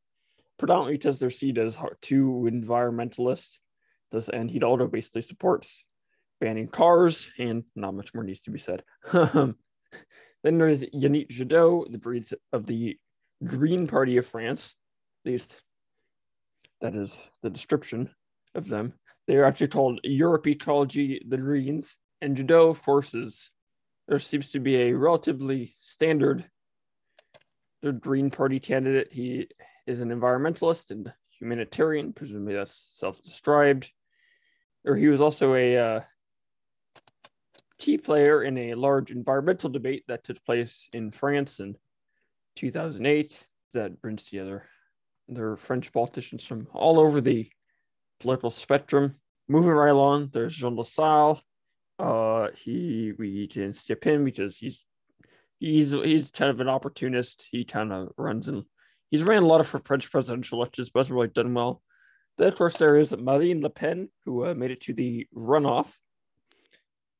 predominantly 0.57 0.97
because 0.97 1.19
they're 1.19 1.29
seen 1.29 1.57
as 1.57 1.77
too 2.01 2.47
environmentalist. 2.51 3.57
This 4.11 4.29
Anne 4.29 4.49
Hidalgo 4.49 4.87
basically 4.87 5.21
supports 5.21 5.85
banning 6.39 6.67
cars, 6.67 7.31
and 7.39 7.63
not 7.75 7.93
much 7.93 8.13
more 8.13 8.23
needs 8.23 8.41
to 8.41 8.51
be 8.51 8.59
said. 8.59 8.83
Then 10.43 10.57
there's 10.57 10.83
Yannick 10.83 11.29
Jadot, 11.29 11.89
the 11.91 11.97
breeds 11.97 12.33
of 12.51 12.67
the 12.67 12.97
Green 13.43 13.87
Party 13.87 14.17
of 14.17 14.25
France. 14.25 14.75
At 15.25 15.31
least 15.31 15.61
that 16.81 16.95
is 16.95 17.29
the 17.41 17.49
description 17.49 18.09
of 18.53 18.67
them. 18.67 18.93
They 19.25 19.37
are 19.37 19.45
actually 19.45 19.69
called 19.69 20.01
Europe 20.03 20.45
Ecology, 20.47 21.23
the 21.27 21.37
Greens. 21.37 21.97
And 22.23 22.37
Jadot, 22.37 22.77
forces, 22.77 23.51
there 24.07 24.17
seems 24.17 24.51
to 24.51 24.61
be 24.61 24.77
a 24.77 24.93
relatively 24.93 25.75
standard 25.77 26.49
the 27.81 27.91
Green 27.91 28.31
Party 28.31 28.61
candidate. 28.61 29.11
He 29.11 29.49
is 29.85 29.99
an 29.99 30.09
environmentalist 30.09 30.91
and 30.91 31.11
humanitarian, 31.37 32.13
presumably 32.13 32.53
that's 32.53 32.87
self-described. 32.91 33.91
Or 34.85 34.95
he 34.95 35.09
was 35.09 35.19
also 35.19 35.53
a 35.55 35.75
uh, 35.75 35.99
key 37.77 37.97
player 37.97 38.43
in 38.43 38.57
a 38.57 38.75
large 38.75 39.11
environmental 39.11 39.69
debate 39.69 40.05
that 40.07 40.23
took 40.23 40.41
place 40.45 40.87
in 40.93 41.11
France 41.11 41.59
in 41.59 41.75
2008 42.55 43.45
that 43.73 44.01
brings 44.01 44.23
together 44.23 44.63
They're 45.27 45.57
French 45.57 45.91
politicians 45.91 46.45
from 46.45 46.67
all 46.71 47.01
over 47.01 47.19
the 47.19 47.51
political 48.21 48.49
spectrum. 48.49 49.15
Moving 49.49 49.71
right 49.71 49.91
along, 49.91 50.29
there's 50.31 50.55
Jean 50.55 50.77
Lassalle. 50.77 51.41
Uh, 51.99 52.47
he 52.55 53.13
skip 53.73 54.03
him 54.03 54.25
because 54.25 54.57
he's 54.57 54.85
he's 55.59 55.91
he's 55.91 56.31
kind 56.31 56.51
of 56.51 56.59
an 56.59 56.69
opportunist. 56.69 57.47
He 57.51 57.63
kind 57.63 57.93
of 57.93 58.11
runs 58.17 58.47
and 58.47 58.63
he's 59.11 59.23
ran 59.23 59.43
a 59.43 59.47
lot 59.47 59.61
of 59.61 59.67
for 59.67 59.79
French 59.79 60.09
presidential 60.11 60.59
elections, 60.59 60.89
but 60.89 61.01
hasn't 61.01 61.15
really 61.15 61.27
done 61.27 61.53
well. 61.53 61.81
Then 62.37 62.47
of 62.47 62.55
course 62.55 62.77
there 62.77 62.97
is 62.97 63.15
Marine 63.15 63.61
Le 63.61 63.69
Pen, 63.69 64.09
who 64.25 64.45
uh, 64.45 64.53
made 64.53 64.71
it 64.71 64.81
to 64.81 64.93
the 64.93 65.27
runoff 65.35 65.93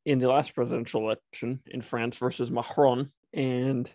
in 0.05 0.19
the 0.19 0.27
last 0.27 0.53
presidential 0.55 1.01
election 1.01 1.61
in 1.67 1.81
France 1.81 2.17
versus 2.17 2.51
Macron, 2.51 3.11
and 3.33 3.91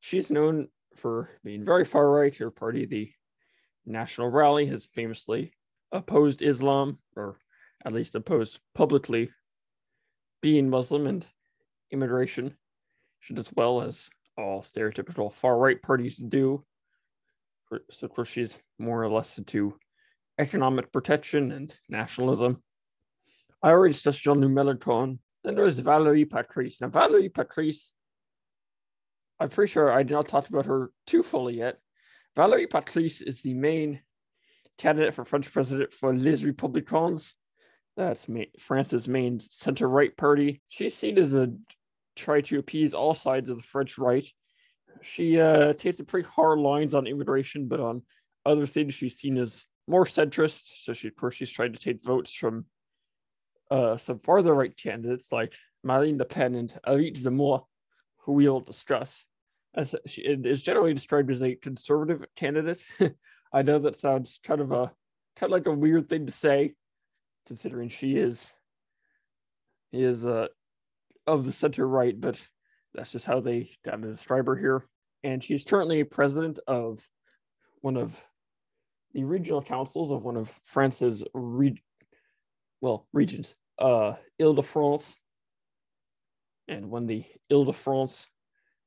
she's 0.00 0.30
known 0.30 0.68
for 0.96 1.30
being 1.44 1.64
very 1.64 1.84
far 1.84 2.10
right. 2.10 2.34
Her 2.36 2.50
party, 2.50 2.86
the 2.86 3.12
National 3.84 4.28
Rally, 4.28 4.66
has 4.66 4.86
famously 4.86 5.52
opposed 5.90 6.42
Islam, 6.42 6.98
or 7.16 7.36
at 7.84 7.92
least 7.92 8.14
opposed 8.14 8.60
publicly 8.74 9.30
being 10.42 10.68
Muslim 10.68 11.06
and 11.06 11.24
immigration, 11.90 12.54
should, 13.20 13.38
as 13.38 13.52
well 13.54 13.82
as 13.82 14.10
all 14.36 14.60
stereotypical 14.60 15.32
far 15.32 15.56
right 15.56 15.80
parties 15.80 16.16
do. 16.16 16.64
So, 17.90 18.06
of 18.06 18.12
course, 18.12 18.28
she's 18.28 18.58
more 18.78 19.02
or 19.02 19.08
less 19.08 19.38
into 19.38 19.78
economic 20.38 20.92
protection 20.92 21.52
and 21.52 21.74
nationalism. 21.88 22.62
I 23.62 23.70
already 23.70 23.92
discussed 23.92 24.22
Jean 24.22 24.40
Mélenchon. 24.40 25.18
Then 25.44 25.54
there's 25.54 25.80
Valérie 25.80 26.28
Patrice. 26.28 26.80
Now, 26.80 26.88
Valérie 26.88 27.32
Patrice, 27.32 27.94
I'm 29.40 29.48
pretty 29.48 29.72
sure 29.72 29.90
I 29.90 30.02
did 30.02 30.14
not 30.14 30.28
talk 30.28 30.48
about 30.48 30.66
her 30.66 30.90
too 31.06 31.22
fully 31.22 31.56
yet. 31.58 31.78
Valérie 32.36 32.68
Patrice 32.68 33.22
is 33.22 33.42
the 33.42 33.54
main 33.54 34.00
candidate 34.78 35.14
for 35.14 35.24
French 35.24 35.52
president 35.52 35.92
for 35.92 36.14
Les 36.14 36.42
Républicains. 36.42 37.34
That's 37.96 38.28
me. 38.28 38.50
France's 38.58 39.06
main 39.06 39.38
center 39.38 39.88
right 39.88 40.16
party. 40.16 40.62
She's 40.68 40.96
seen 40.96 41.18
as 41.18 41.34
a 41.34 41.52
try 42.16 42.40
to 42.42 42.58
appease 42.58 42.94
all 42.94 43.14
sides 43.14 43.50
of 43.50 43.58
the 43.58 43.62
French 43.62 43.98
right. 43.98 44.26
She 45.02 45.40
uh, 45.40 45.74
takes 45.74 46.00
pretty 46.00 46.28
hard 46.28 46.58
lines 46.58 46.94
on 46.94 47.06
immigration, 47.06 47.68
but 47.68 47.80
on 47.80 48.02
other 48.46 48.66
things, 48.66 48.94
she's 48.94 49.16
seen 49.16 49.36
as 49.36 49.66
more 49.86 50.04
centrist. 50.04 50.70
So 50.76 50.92
she, 50.92 51.08
of 51.08 51.16
course, 51.16 51.34
she's 51.34 51.50
trying 51.50 51.72
to 51.72 51.78
take 51.78 52.02
votes 52.02 52.32
from 52.32 52.66
uh, 53.70 53.96
some 53.96 54.18
farther 54.20 54.54
right 54.54 54.76
candidates 54.76 55.32
like 55.32 55.54
Marine 55.82 56.18
Le 56.18 56.24
Pen 56.24 56.54
and 56.54 56.78
Éric 56.86 57.16
Zemmour, 57.18 57.64
who 58.18 58.32
we'll 58.32 58.60
discuss. 58.60 59.26
As 59.74 59.94
she 60.06 60.20
is 60.22 60.62
generally 60.62 60.92
described 60.92 61.30
as 61.30 61.42
a 61.42 61.54
conservative 61.54 62.24
candidate. 62.36 62.84
I 63.54 63.62
know 63.62 63.78
that 63.78 63.96
sounds 63.96 64.38
kind 64.44 64.60
of 64.60 64.70
a 64.72 64.92
kind 65.36 65.50
of 65.50 65.50
like 65.50 65.66
a 65.66 65.78
weird 65.78 66.08
thing 66.08 66.26
to 66.26 66.32
say, 66.32 66.74
considering 67.46 67.88
she 67.88 68.16
is 68.16 68.52
is 69.92 70.26
uh, 70.26 70.48
of 71.26 71.44
the 71.44 71.52
center 71.52 71.86
right, 71.86 72.18
but 72.18 72.44
that's 72.94 73.12
just 73.12 73.26
how 73.26 73.40
they 73.40 73.70
kind 73.84 74.04
of 74.04 74.10
describe 74.10 74.46
her 74.46 74.56
here. 74.56 74.84
And 75.24 75.42
she's 75.42 75.64
currently 75.64 76.02
president 76.04 76.58
of 76.66 77.06
one 77.80 77.96
of 77.96 78.18
the 79.12 79.24
regional 79.24 79.62
councils 79.62 80.10
of 80.10 80.24
one 80.24 80.36
of 80.36 80.52
France's 80.64 81.24
re- 81.34 81.82
well 82.80 83.06
regions, 83.12 83.54
uh, 83.78 84.14
Ile-de-France, 84.40 85.16
and 86.68 86.90
won 86.90 87.06
the 87.06 87.24
Ile-de-France 87.50 88.26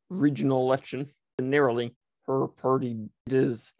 regional 0.10 0.62
election 0.62 1.10
And 1.38 1.50
narrowly. 1.50 1.96
Her 2.28 2.48
party 2.48 3.10
is 3.28 3.72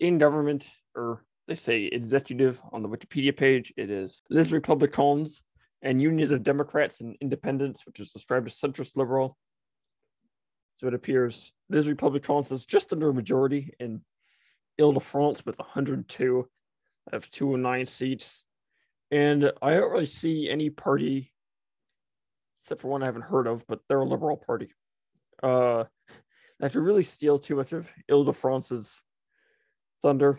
in 0.00 0.18
government, 0.18 0.68
or 0.96 1.24
they 1.52 1.56
say 1.56 1.84
executive 1.84 2.62
on 2.72 2.82
the 2.82 2.88
Wikipedia 2.88 3.36
page. 3.36 3.74
It 3.76 3.90
is 3.90 4.22
Les 4.30 4.50
Républicains 4.52 5.42
and 5.82 6.00
Unions 6.00 6.30
of 6.30 6.42
Democrats 6.42 7.02
and 7.02 7.14
Independents, 7.20 7.84
which 7.84 8.00
is 8.00 8.10
described 8.10 8.46
as 8.46 8.58
centrist 8.58 8.96
liberal. 8.96 9.36
So 10.76 10.86
it 10.86 10.94
appears 10.94 11.52
Les 11.68 11.84
Républicains 11.84 12.52
is 12.52 12.64
just 12.64 12.94
under 12.94 13.10
a 13.10 13.14
majority 13.14 13.74
in 13.80 14.00
Ile-de-France 14.80 15.44
with 15.44 15.58
102 15.58 16.48
of 17.12 17.30
209 17.30 17.84
seats. 17.84 18.46
And 19.10 19.52
I 19.60 19.74
don't 19.74 19.92
really 19.92 20.06
see 20.06 20.48
any 20.48 20.70
party, 20.70 21.34
except 22.56 22.80
for 22.80 22.88
one 22.88 23.02
I 23.02 23.06
haven't 23.06 23.26
heard 23.26 23.46
of, 23.46 23.66
but 23.66 23.80
they're 23.90 24.00
a 24.00 24.08
liberal 24.08 24.38
party, 24.38 24.72
uh, 25.42 25.84
that 26.60 26.72
could 26.72 26.80
really 26.80 27.04
steal 27.04 27.38
too 27.38 27.56
much 27.56 27.74
of 27.74 27.92
Ile-de-France's 28.10 29.02
thunder. 30.00 30.38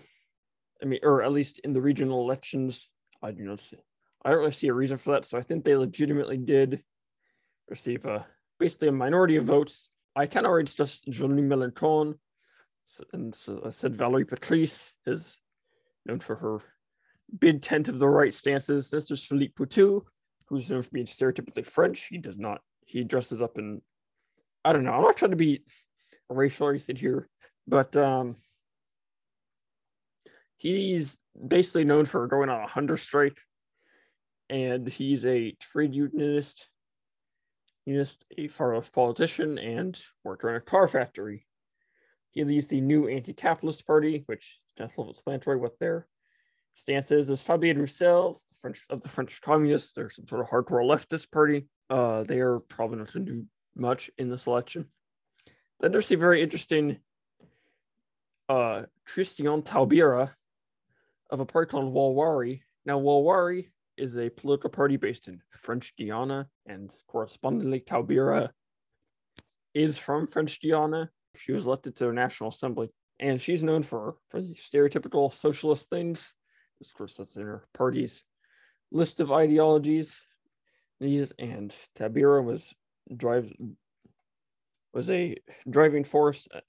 I 0.81 0.85
mean, 0.85 0.99
or 1.03 1.23
at 1.23 1.31
least 1.31 1.59
in 1.59 1.73
the 1.73 1.81
regional 1.81 2.21
elections, 2.21 2.89
I 3.21 3.31
do 3.31 3.43
not 3.43 3.59
see. 3.59 3.77
I 4.25 4.29
don't 4.29 4.39
really 4.39 4.51
see 4.51 4.67
a 4.67 4.73
reason 4.73 4.97
for 4.97 5.11
that. 5.11 5.25
So 5.25 5.37
I 5.37 5.41
think 5.41 5.63
they 5.63 5.75
legitimately 5.75 6.37
did 6.37 6.83
receive 7.69 8.05
a 8.05 8.25
basically 8.59 8.89
a 8.89 8.91
minority 8.91 9.35
of 9.35 9.45
votes. 9.45 9.89
I 10.15 10.25
of 10.25 10.45
already 10.45 10.65
discussed 10.65 11.05
Jean 11.09 11.31
Mélenchon, 11.49 12.15
and 13.13 13.33
so 13.33 13.61
I 13.65 13.69
said 13.71 13.97
Valérie 13.97 14.27
Patrice 14.27 14.93
is 15.05 15.37
known 16.05 16.19
for 16.19 16.35
her 16.35 16.59
big 17.39 17.61
tent 17.61 17.87
of 17.87 17.99
the 17.99 18.07
right 18.07 18.33
stances. 18.33 18.89
This 18.89 19.09
is 19.11 19.25
Philippe 19.25 19.53
Poutou, 19.57 20.01
who's 20.47 20.69
known 20.69 20.81
for 20.81 20.91
being 20.91 21.05
stereotypically 21.05 21.65
French. 21.65 22.07
He 22.07 22.17
does 22.17 22.37
not. 22.37 22.61
He 22.85 23.03
dresses 23.03 23.41
up 23.41 23.57
in. 23.57 23.81
I 24.63 24.73
don't 24.73 24.83
know. 24.83 24.91
I'm 24.91 25.01
not 25.01 25.17
trying 25.17 25.31
to 25.31 25.37
be 25.37 25.63
racial 26.29 26.67
or 26.67 26.71
anything 26.71 26.95
here, 26.95 27.29
but 27.67 27.95
um, 27.97 28.35
he's 30.63 31.19
basically 31.47 31.83
known 31.83 32.05
for 32.05 32.25
going 32.27 32.49
on 32.49 32.61
a 32.61 32.67
hunger 32.67 32.95
strike 32.95 33.37
and 34.49 34.87
he's 34.87 35.25
a 35.25 35.51
trade 35.59 35.93
unionist, 35.93 36.69
unionist, 37.85 38.25
a 38.37 38.47
far 38.47 38.75
left 38.75 38.93
politician, 38.93 39.57
and 39.57 40.01
worked 40.23 40.43
around 40.43 40.55
a 40.55 40.61
car 40.61 40.87
factory. 40.87 41.45
He 42.31 42.43
leads 42.43 42.67
the 42.67 42.81
new 42.81 43.07
anti-capitalist 43.07 43.85
party, 43.85 44.23
which 44.25 44.59
is 44.77 44.93
self-explanatory 44.93 45.57
what 45.57 45.77
their 45.79 46.07
stance 46.75 47.11
is. 47.11 47.29
Is 47.29 47.43
Fabien 47.43 47.77
Roussel, 47.77 48.39
French 48.61 48.81
of 48.89 49.01
the 49.01 49.09
French 49.09 49.41
Communists. 49.41 49.93
They're 49.93 50.09
some 50.09 50.27
sort 50.27 50.41
of 50.41 50.47
hardcore 50.47 50.85
leftist 50.85 51.31
party. 51.31 51.67
Uh, 51.89 52.23
they 52.23 52.39
are 52.39 52.59
probably 52.69 52.97
not 52.97 53.11
going 53.11 53.25
to 53.25 53.31
do 53.31 53.45
much 53.75 54.09
in 54.17 54.29
this 54.29 54.47
election. 54.47 54.85
Then 55.79 55.91
there's 55.91 56.11
a 56.11 56.17
very 56.17 56.41
interesting 56.41 56.99
uh, 58.49 58.83
Christian 59.05 59.61
Taubira 59.61 60.33
of 61.33 61.39
a 61.39 61.45
party 61.45 61.71
called 61.71 61.91
Walwari. 61.91 62.61
Now, 62.85 62.99
Walwari 62.99 63.69
is 63.97 64.15
a 64.17 64.29
political 64.29 64.69
party 64.69 64.97
based 64.97 65.27
in 65.27 65.41
French 65.49 65.91
Guiana, 65.97 66.47
and 66.67 66.91
correspondingly, 67.07 67.79
Taubira 67.79 68.51
is 69.73 69.97
from 69.97 70.27
French 70.27 70.61
Guiana. 70.61 71.09
She 71.35 71.51
was 71.51 71.65
elected 71.65 71.95
to 71.95 72.05
the 72.05 72.13
National 72.13 72.51
Assembly, 72.51 72.89
and 73.19 73.41
she's 73.41 73.63
known 73.63 73.81
for, 73.81 74.17
for 74.29 74.41
the 74.41 74.53
stereotypical 74.53 75.33
socialist 75.33 75.89
things. 75.89 76.35
Of 76.79 76.93
course, 76.93 77.15
that's 77.15 77.35
in 77.35 77.41
her 77.41 77.63
party's 77.73 78.23
list 78.91 79.19
of 79.19 79.31
ideologies. 79.31 80.21
These 80.99 81.33
and 81.39 81.75
Taubira 81.95 82.43
was 82.43 82.71
drive 83.17 83.51
was 84.93 85.09
a 85.09 85.35
driving 85.67 86.03
force 86.03 86.47
uh, 86.53 86.59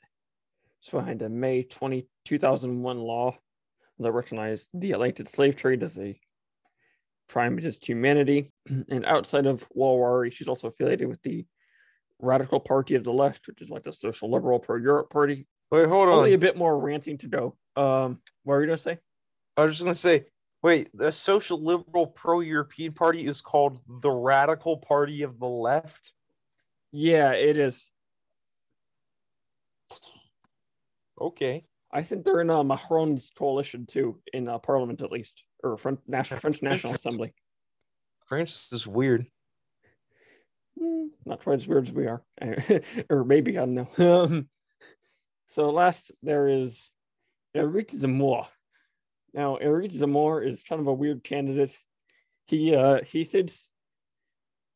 behind 0.90 1.20
a 1.20 1.28
May 1.28 1.64
20, 1.64 2.06
2001 2.24 2.98
law 2.98 3.36
that 3.98 4.12
recognized 4.12 4.70
the 4.74 4.90
elected 4.90 5.28
slave 5.28 5.56
trade 5.56 5.82
as 5.82 5.98
a 5.98 6.18
crime 7.28 7.58
against 7.58 7.86
humanity. 7.86 8.52
And 8.88 9.04
outside 9.04 9.46
of 9.46 9.68
Walwari, 9.76 10.32
she's 10.32 10.48
also 10.48 10.68
affiliated 10.68 11.08
with 11.08 11.22
the 11.22 11.46
Radical 12.18 12.60
Party 12.60 12.94
of 12.94 13.04
the 13.04 13.12
Left, 13.12 13.46
which 13.46 13.60
is 13.60 13.68
like 13.68 13.84
the 13.84 13.92
social 13.92 14.30
liberal 14.30 14.58
pro 14.58 14.76
Europe 14.76 15.10
party. 15.10 15.46
Wait, 15.70 15.88
hold 15.88 16.04
on. 16.04 16.18
Only 16.18 16.34
a 16.34 16.38
bit 16.38 16.56
more 16.56 16.78
ranting 16.78 17.18
to 17.18 17.26
go. 17.26 17.56
Um, 17.76 18.20
what 18.44 18.54
were 18.54 18.60
you 18.60 18.66
gonna 18.66 18.78
say? 18.78 18.98
I 19.56 19.64
was 19.64 19.72
just 19.72 19.82
gonna 19.82 19.94
say, 19.94 20.26
wait, 20.62 20.90
the 20.94 21.10
social 21.12 21.62
liberal 21.62 22.06
pro 22.06 22.40
European 22.40 22.92
party 22.92 23.26
is 23.26 23.40
called 23.40 23.80
the 24.00 24.10
Radical 24.10 24.76
Party 24.78 25.22
of 25.22 25.38
the 25.38 25.46
Left. 25.46 26.12
Yeah, 26.92 27.32
it 27.32 27.58
is. 27.58 27.90
Okay. 31.20 31.64
I 31.94 32.02
think 32.02 32.24
they're 32.24 32.40
in 32.40 32.50
uh, 32.50 32.64
Macron's 32.64 33.30
coalition 33.36 33.86
too, 33.86 34.20
in 34.32 34.48
uh, 34.48 34.58
Parliament 34.58 35.00
at 35.00 35.12
least, 35.12 35.44
or 35.62 35.76
French 35.78 36.00
National 36.08 36.40
French 36.40 36.60
National 36.60 36.92
Assembly. 36.92 37.32
France 38.26 38.68
is 38.72 38.84
weird. 38.84 39.26
Mm, 40.80 41.10
not 41.24 41.44
quite 41.44 41.54
as 41.54 41.68
weird 41.68 41.86
as 41.86 41.92
we 41.92 42.08
are, 42.08 42.24
or 43.10 43.24
maybe 43.24 43.56
I 43.56 43.60
don't 43.60 43.74
know. 43.74 43.88
Um, 44.24 44.48
so 45.46 45.70
last 45.70 46.10
there 46.20 46.48
is 46.48 46.90
Eric 47.54 47.88
Zemmour. 47.88 48.48
Now 49.32 49.54
Eric 49.56 49.92
Zemmour 49.92 50.44
is 50.44 50.64
kind 50.64 50.80
of 50.80 50.88
a 50.88 50.92
weird 50.92 51.22
candidate. 51.22 51.78
He 52.48 52.74
uh, 52.74 53.04
he 53.04 53.22
thinks 53.24 53.68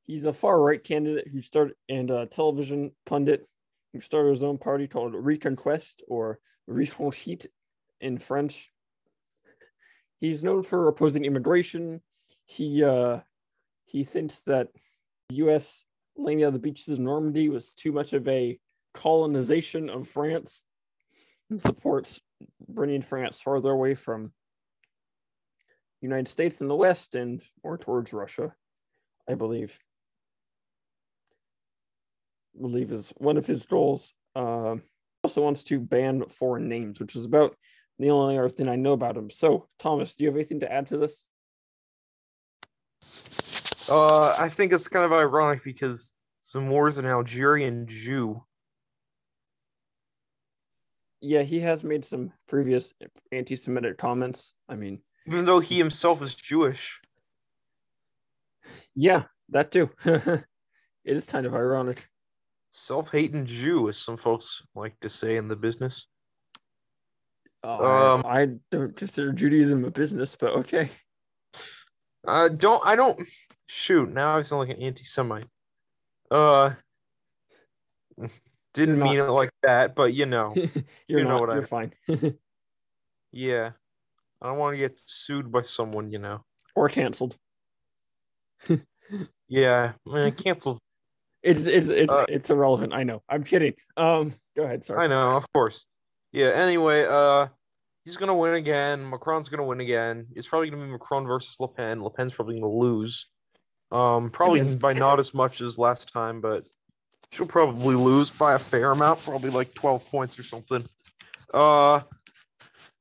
he's 0.07 0.25
a 0.25 0.33
far 0.33 0.61
right 0.61 0.83
candidate 0.83 1.27
who 1.27 1.43
started 1.43 1.75
and 1.89 2.13
a 2.13 2.27
television 2.27 2.93
pundit 3.07 3.49
who 3.93 4.01
started 4.01 4.31
his 4.31 4.45
own 4.45 4.59
party 4.59 4.87
called 4.87 5.15
Reconquest 5.17 6.05
or 6.07 6.39
Reconquête 6.69 7.47
in 8.01 8.19
French. 8.19 8.71
He's 10.21 10.43
known 10.43 10.63
for 10.63 10.89
opposing 10.89 11.25
immigration. 11.25 12.01
He 12.45 12.85
uh, 12.85 13.21
he 13.87 14.05
thinks 14.05 14.41
that 14.41 14.69
U.S. 15.31 15.85
laying 16.17 16.41
down 16.41 16.53
the 16.53 16.59
beaches 16.59 16.89
of 16.89 16.99
Normandy 16.99 17.49
was 17.49 17.73
too 17.73 17.93
much 17.93 18.13
of 18.13 18.27
a 18.29 18.59
colonization 18.95 19.89
of 19.89 20.09
France 20.09 20.65
and 21.51 21.61
supports 21.61 22.21
bringing 22.69 23.03
France 23.03 23.41
farther 23.41 23.71
away 23.71 23.95
from 23.95 24.33
United 26.01 26.29
States 26.29 26.61
in 26.61 26.69
the 26.69 26.77
West 26.77 27.15
and 27.15 27.43
more 27.65 27.79
towards 27.79 28.13
Russia, 28.13 28.55
I 29.29 29.35
believe. 29.35 29.79
I 32.57 32.61
believe 32.61 32.93
is 32.93 33.13
one 33.17 33.37
of 33.37 33.47
his 33.47 33.67
goals. 33.67 34.13
Uh, 34.35 34.77
also 35.29 35.43
wants 35.43 35.63
to 35.65 35.79
ban 35.79 36.25
foreign 36.25 36.71
names, 36.71 36.99
which 36.99 37.15
is 37.15 37.27
about 37.27 37.55
the 37.99 38.09
only 38.09 38.39
other 38.39 38.49
thing 38.49 38.67
I 38.67 38.77
know 38.77 38.95
about 38.95 39.15
him. 39.15 39.29
So, 39.29 39.69
Thomas, 39.79 40.17
do 40.17 40.25
you 40.25 40.31
have 40.31 40.37
anything 40.37 40.61
to 40.61 40.73
add 40.73 40.87
to 40.87 40.97
this? 40.97 41.27
Uh, 43.91 44.35
I 44.39 44.49
think 44.49 44.73
it's 44.73 44.89
kind 44.89 45.05
of 45.05 45.13
ironic 45.13 45.63
because 45.63 46.15
Zemmour 46.43 46.89
is 46.89 46.97
an 46.97 47.05
Algerian 47.05 47.87
Jew. 47.87 48.43
Yeah, 51.21 51.43
he 51.43 51.61
has 51.61 51.85
made 51.85 52.07
some 52.07 52.33
previous 52.49 52.95
anti-Semitic 53.31 53.99
comments. 53.99 54.55
I 54.67 54.77
mean, 54.77 55.03
even 55.27 55.45
though 55.45 55.61
he 55.61 55.77
himself 55.77 56.23
is 56.23 56.35
Jewish. 56.35 56.99
Yeah, 58.95 59.25
that 59.51 59.73
too. 59.73 59.91
it 60.07 60.45
is 61.05 61.27
kind 61.27 61.45
of 61.45 61.55
ironic. 61.55 62.09
Self-hating 62.71 63.47
Jew, 63.47 63.89
as 63.89 63.99
some 63.99 64.17
folks 64.17 64.63
like 64.75 64.99
to 65.01 65.11
say 65.11 65.37
in 65.37 65.49
the 65.49 65.57
business. 65.57 66.07
Oh, 67.65 68.15
Um, 68.15 68.23
I, 68.27 68.43
I 68.43 68.49
don't 68.71 68.97
consider 68.97 69.33
Judaism 69.33 69.85
a 69.85 69.91
business, 69.91 70.37
but 70.39 70.53
okay. 70.59 70.91
Uh, 72.27 72.49
don't 72.49 72.85
I 72.85 72.95
don't 72.97 73.21
shoot. 73.67 74.13
Now 74.13 74.37
I 74.37 74.43
sound 74.43 74.69
like 74.69 74.77
an 74.77 74.83
anti-Semite. 74.83 75.47
Uh, 76.31 76.75
didn't 78.75 78.97
You're 78.97 79.05
mean 79.05 79.19
it 79.19 79.23
like 79.25 79.51
that, 79.63 79.95
but 79.95 80.13
you 80.15 80.27
know, 80.27 80.53
you're 81.09 81.21
You 81.21 81.25
know 81.25 81.31
not. 81.31 81.41
what 81.41 81.51
I- 81.51 81.55
you're 81.55 81.67
fine. 81.67 81.93
yeah. 83.33 83.73
I 84.41 84.47
don't 84.47 84.59
want 84.59 84.75
to 84.75 84.79
get 84.79 85.01
sued 85.05 85.51
by 85.51 85.63
someone, 85.63 86.13
you 86.13 86.19
know. 86.21 86.45
or 86.77 86.89
canceled. 86.89 87.37
Yeah, 89.49 89.93
man, 90.07 90.33
canceled. 90.33 90.79
It's 91.43 91.67
it's 91.67 91.89
it's 91.89 92.13
Uh, 92.13 92.25
it's 92.29 92.51
irrelevant. 92.51 92.93
I 92.93 93.05
know. 93.05 93.23
I'm 93.29 93.45
kidding. 93.45 93.75
Um, 93.97 94.35
go 94.57 94.65
ahead. 94.65 94.85
Sorry. 94.85 95.05
I 95.05 95.07
know, 95.07 95.37
of 95.37 95.45
course. 95.53 95.87
Yeah. 96.33 96.49
Anyway, 96.49 97.05
uh, 97.09 97.47
he's 98.05 98.17
gonna 98.17 98.35
win 98.35 98.55
again. 98.55 99.09
Macron's 99.09 99.49
gonna 99.49 99.65
win 99.65 99.81
again. 99.81 100.27
It's 100.35 100.49
probably 100.49 100.71
gonna 100.71 100.85
be 100.85 100.91
Macron 100.91 101.27
versus 101.27 101.57
Le 101.61 101.69
Pen. 101.69 102.03
Le 102.03 102.11
Pen's 102.11 102.33
probably 102.33 102.59
gonna 102.59 102.73
lose. 102.73 103.27
Um, 103.91 104.31
probably 104.31 104.75
by 104.75 104.93
not 104.93 105.19
as 105.19 105.33
much 105.33 105.61
as 105.61 105.79
last 105.79 106.13
time, 106.13 106.41
but 106.41 106.67
she'll 107.33 107.47
probably 107.47 107.95
lose 107.95 108.31
by 108.31 108.55
a 108.55 108.59
fair 108.59 108.91
amount, 108.91 109.23
probably 109.23 109.51
like 109.51 109.75
twelve 109.75 110.05
points 110.11 110.39
or 110.39 110.43
something. 110.43 110.87
Uh, 111.55 112.01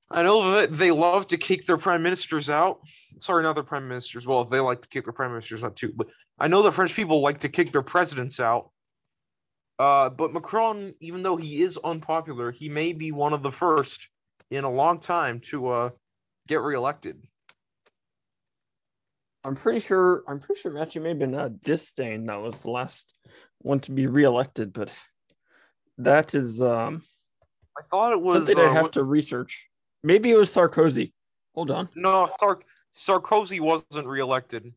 I 0.09 0.23
know 0.23 0.51
that 0.51 0.77
they 0.77 0.91
love 0.91 1.27
to 1.27 1.37
kick 1.37 1.65
their 1.65 1.77
prime 1.77 2.03
ministers 2.03 2.49
out. 2.49 2.79
Sorry, 3.19 3.43
not 3.43 3.55
their 3.55 3.63
prime 3.63 3.87
ministers. 3.87 4.25
Well, 4.25 4.45
they 4.45 4.59
like 4.59 4.81
to 4.83 4.87
kick 4.87 5.03
their 5.03 5.13
prime 5.13 5.31
ministers 5.31 5.63
out 5.63 5.75
too, 5.75 5.91
but 5.93 6.07
I 6.39 6.47
know 6.47 6.61
the 6.61 6.71
French 6.71 6.93
people 6.93 7.21
like 7.21 7.39
to 7.39 7.49
kick 7.49 7.71
their 7.71 7.81
presidents 7.81 8.39
out. 8.39 8.71
Uh, 9.79 10.09
but 10.09 10.33
Macron, 10.33 10.93
even 10.99 11.23
though 11.23 11.37
he 11.37 11.61
is 11.61 11.77
unpopular, 11.83 12.51
he 12.51 12.69
may 12.69 12.93
be 12.93 13.11
one 13.11 13.33
of 13.33 13.43
the 13.43 13.51
first 13.51 14.07
in 14.49 14.63
a 14.63 14.71
long 14.71 14.99
time 14.99 15.39
to 15.51 15.67
uh, 15.69 15.89
get 16.47 16.61
reelected. 16.61 17.21
I'm 19.43 19.55
pretty 19.55 19.79
sure. 19.79 20.23
I'm 20.27 20.39
pretty 20.39 20.61
sure 20.61 20.71
Matthew 20.71 21.01
may 21.01 21.09
have 21.09 21.19
been 21.19 21.35
uh, 21.35 21.49
Disdain. 21.63 22.25
That 22.25 22.41
was 22.41 22.61
the 22.61 22.71
last 22.71 23.13
one 23.59 23.79
to 23.81 23.91
be 23.91 24.07
reelected, 24.07 24.73
but 24.73 24.91
that 25.99 26.35
is 26.35 26.61
um 26.61 27.01
I 27.77 27.81
thought 27.83 28.11
it 28.11 28.19
was 28.21 28.47
something 28.47 28.57
uh, 28.57 28.69
I 28.69 28.73
have 28.73 28.91
to 28.91 29.03
research. 29.03 29.67
Maybe 30.03 30.31
it 30.31 30.37
was 30.37 30.53
Sarkozy. 30.53 31.13
Hold 31.55 31.71
on. 31.71 31.89
No, 31.95 32.27
Sar- 32.39 32.61
Sarkozy 32.95 33.59
wasn't 33.59 34.07
reelected. 34.07 34.73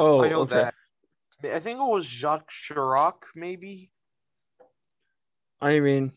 Oh, 0.00 0.22
I 0.24 0.30
know 0.30 0.40
okay. 0.40 0.54
that. 0.54 1.54
I 1.54 1.60
think 1.60 1.78
it 1.78 1.84
was 1.84 2.06
Jacques 2.06 2.50
Chirac, 2.50 3.16
maybe. 3.36 3.90
I 5.60 5.78
mean, 5.80 6.12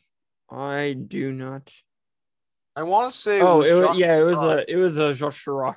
I 0.50 0.94
do 0.94 1.34
not. 1.34 1.70
I 2.78 2.84
want 2.84 3.12
to 3.12 3.18
say. 3.18 3.42
oh, 3.42 3.62
it 3.62 3.74
was, 3.74 3.98
yeah, 3.98 4.18
it 4.18 4.24
was 4.24 4.38
Chirac. 4.38 4.58
a 4.58 4.72
it 4.72 4.76
was 4.78 4.98
a 4.98 5.14
Jacques 5.14 5.34
Chirac. 5.34 5.76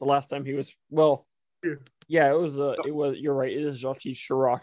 The 0.00 0.06
last 0.06 0.28
time 0.28 0.44
he 0.44 0.52
was 0.52 0.70
well, 0.90 1.26
Yeah. 1.64 1.74
yeah, 2.08 2.30
it 2.30 2.36
was 2.38 2.58
a 2.58 2.76
it 2.86 2.94
was. 2.94 3.16
You're 3.18 3.34
right. 3.34 3.52
It 3.52 3.64
is 3.64 3.78
Jacques 3.78 4.02
Chirac. 4.02 4.60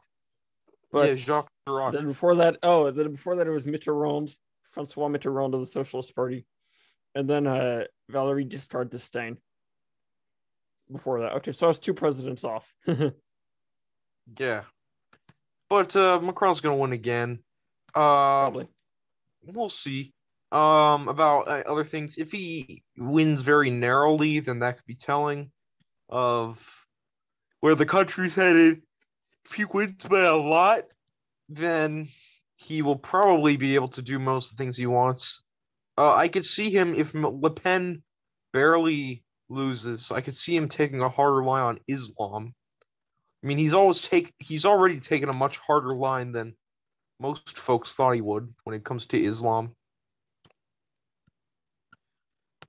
But 0.91 1.09
yeah, 1.09 1.15
Jacques 1.15 1.49
Chirac. 1.67 1.93
then 1.93 2.05
before 2.05 2.35
that, 2.35 2.57
oh, 2.61 2.91
then 2.91 3.11
before 3.11 3.37
that 3.37 3.47
it 3.47 3.51
was 3.51 3.65
Mitterrand, 3.65 4.35
Francois 4.69 5.07
Mitterrand 5.07 5.55
of 5.55 5.61
the 5.61 5.65
Socialist 5.65 6.15
Party, 6.15 6.45
and 7.15 7.27
then 7.27 7.47
uh 7.47 7.85
Valéry 8.11 8.47
Giscard 8.47 8.91
d'Estaing. 8.91 9.37
Before 10.91 11.21
that, 11.21 11.33
okay, 11.33 11.51
so 11.51 11.65
I 11.65 11.69
was 11.69 11.79
two 11.79 11.93
presidents 11.93 12.43
off. 12.43 12.73
Yeah, 14.39 14.63
but 15.69 15.95
uh, 15.95 16.19
Macron's 16.19 16.59
gonna 16.59 16.75
win 16.77 16.93
again. 16.93 17.39
Uh, 17.89 18.49
Probably. 18.49 18.67
we'll 19.45 19.69
see. 19.69 20.13
Um, 20.51 21.09
about 21.09 21.47
uh, 21.47 21.63
other 21.67 21.83
things. 21.83 22.17
If 22.17 22.31
he 22.31 22.83
wins 22.97 23.41
very 23.41 23.69
narrowly, 23.69 24.39
then 24.39 24.59
that 24.59 24.77
could 24.77 24.85
be 24.85 24.95
telling 24.95 25.51
of 26.09 26.59
where 27.59 27.75
the 27.75 27.85
country's 27.85 28.35
headed. 28.35 28.81
If 29.45 29.51
he 29.53 29.65
wins 29.65 30.03
by 30.09 30.23
a 30.23 30.35
lot, 30.35 30.85
then 31.49 32.07
he 32.55 32.81
will 32.81 32.95
probably 32.95 33.57
be 33.57 33.75
able 33.75 33.89
to 33.89 34.01
do 34.01 34.17
most 34.17 34.51
of 34.51 34.57
the 34.57 34.63
things 34.63 34.77
he 34.77 34.87
wants. 34.87 35.43
Uh, 35.97 36.13
I 36.15 36.29
could 36.29 36.45
see 36.45 36.69
him 36.71 36.95
if 36.95 37.13
Le 37.13 37.49
Pen 37.51 38.01
barely 38.53 39.23
loses. 39.49 40.11
I 40.11 40.21
could 40.21 40.35
see 40.35 40.55
him 40.55 40.67
taking 40.67 41.01
a 41.01 41.09
harder 41.09 41.43
line 41.43 41.63
on 41.63 41.79
Islam. 41.87 42.53
I 43.43 43.47
mean, 43.47 43.57
he's 43.57 43.73
always 43.73 44.01
take 44.01 44.33
he's 44.39 44.65
already 44.65 44.99
taken 44.99 45.29
a 45.29 45.33
much 45.33 45.59
harder 45.59 45.95
line 45.95 46.31
than 46.31 46.55
most 47.19 47.57
folks 47.57 47.93
thought 47.93 48.13
he 48.13 48.21
would 48.21 48.53
when 48.63 48.75
it 48.75 48.83
comes 48.83 49.05
to 49.07 49.23
Islam. 49.23 49.75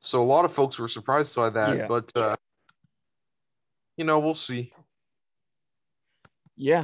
So 0.03 0.23
a 0.23 0.25
lot 0.25 0.45
of 0.45 0.53
folks 0.53 0.79
were 0.79 0.89
surprised 0.89 1.35
by 1.35 1.51
that, 1.51 1.77
Yeah. 1.77 1.87
but 1.87 2.13
uh, 2.15 2.37
you 3.97 4.05
know, 4.05 4.19
we'll 4.21 4.35
see. 4.35 4.73
Yeah. 6.57 6.83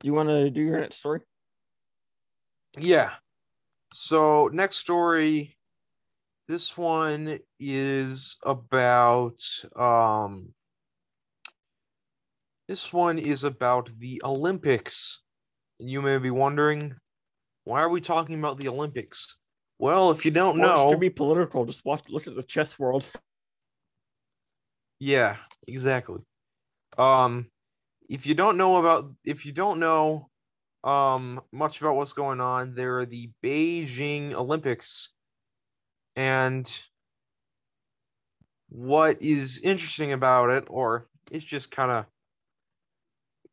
Do 0.00 0.06
you 0.06 0.14
want 0.14 0.30
to 0.30 0.50
do 0.50 0.62
your 0.62 0.80
next 0.80 0.96
story? 0.96 1.20
Yeah. 2.76 3.10
So 3.94 4.48
next 4.52 4.76
story, 4.78 5.57
this 6.48 6.76
one 6.76 7.38
is 7.60 8.36
about 8.44 9.38
um 9.76 10.48
this 12.68 12.92
one 12.92 13.18
is 13.18 13.44
about 13.44 13.90
the 13.98 14.20
Olympics. 14.24 15.22
And 15.80 15.88
you 15.88 16.02
may 16.02 16.18
be 16.18 16.30
wondering, 16.30 16.94
why 17.64 17.80
are 17.80 17.88
we 17.88 18.00
talking 18.00 18.38
about 18.38 18.58
the 18.58 18.68
Olympics? 18.68 19.36
Well, 19.78 20.10
if 20.10 20.24
you 20.24 20.30
don't 20.30 20.58
know, 20.58 20.90
to 20.90 20.98
be 20.98 21.08
political. 21.08 21.64
Just 21.64 21.84
watch. 21.84 22.02
Look 22.08 22.26
at 22.26 22.36
the 22.36 22.42
chess 22.42 22.78
world. 22.78 23.08
Yeah, 24.98 25.36
exactly. 25.66 26.20
Um, 26.98 27.46
if 28.08 28.26
you 28.26 28.34
don't 28.34 28.56
know 28.56 28.76
about, 28.78 29.12
if 29.24 29.46
you 29.46 29.52
don't 29.52 29.78
know, 29.78 30.28
um, 30.82 31.40
much 31.52 31.80
about 31.80 31.94
what's 31.94 32.12
going 32.12 32.40
on, 32.40 32.74
there 32.74 32.98
are 32.98 33.06
the 33.06 33.30
Beijing 33.42 34.32
Olympics, 34.32 35.10
and 36.18 36.68
what 38.70 39.22
is 39.22 39.60
interesting 39.60 40.12
about 40.12 40.50
it, 40.50 40.64
or 40.66 41.06
it's 41.30 41.44
just 41.44 41.70
kind 41.70 41.92
of, 41.92 42.06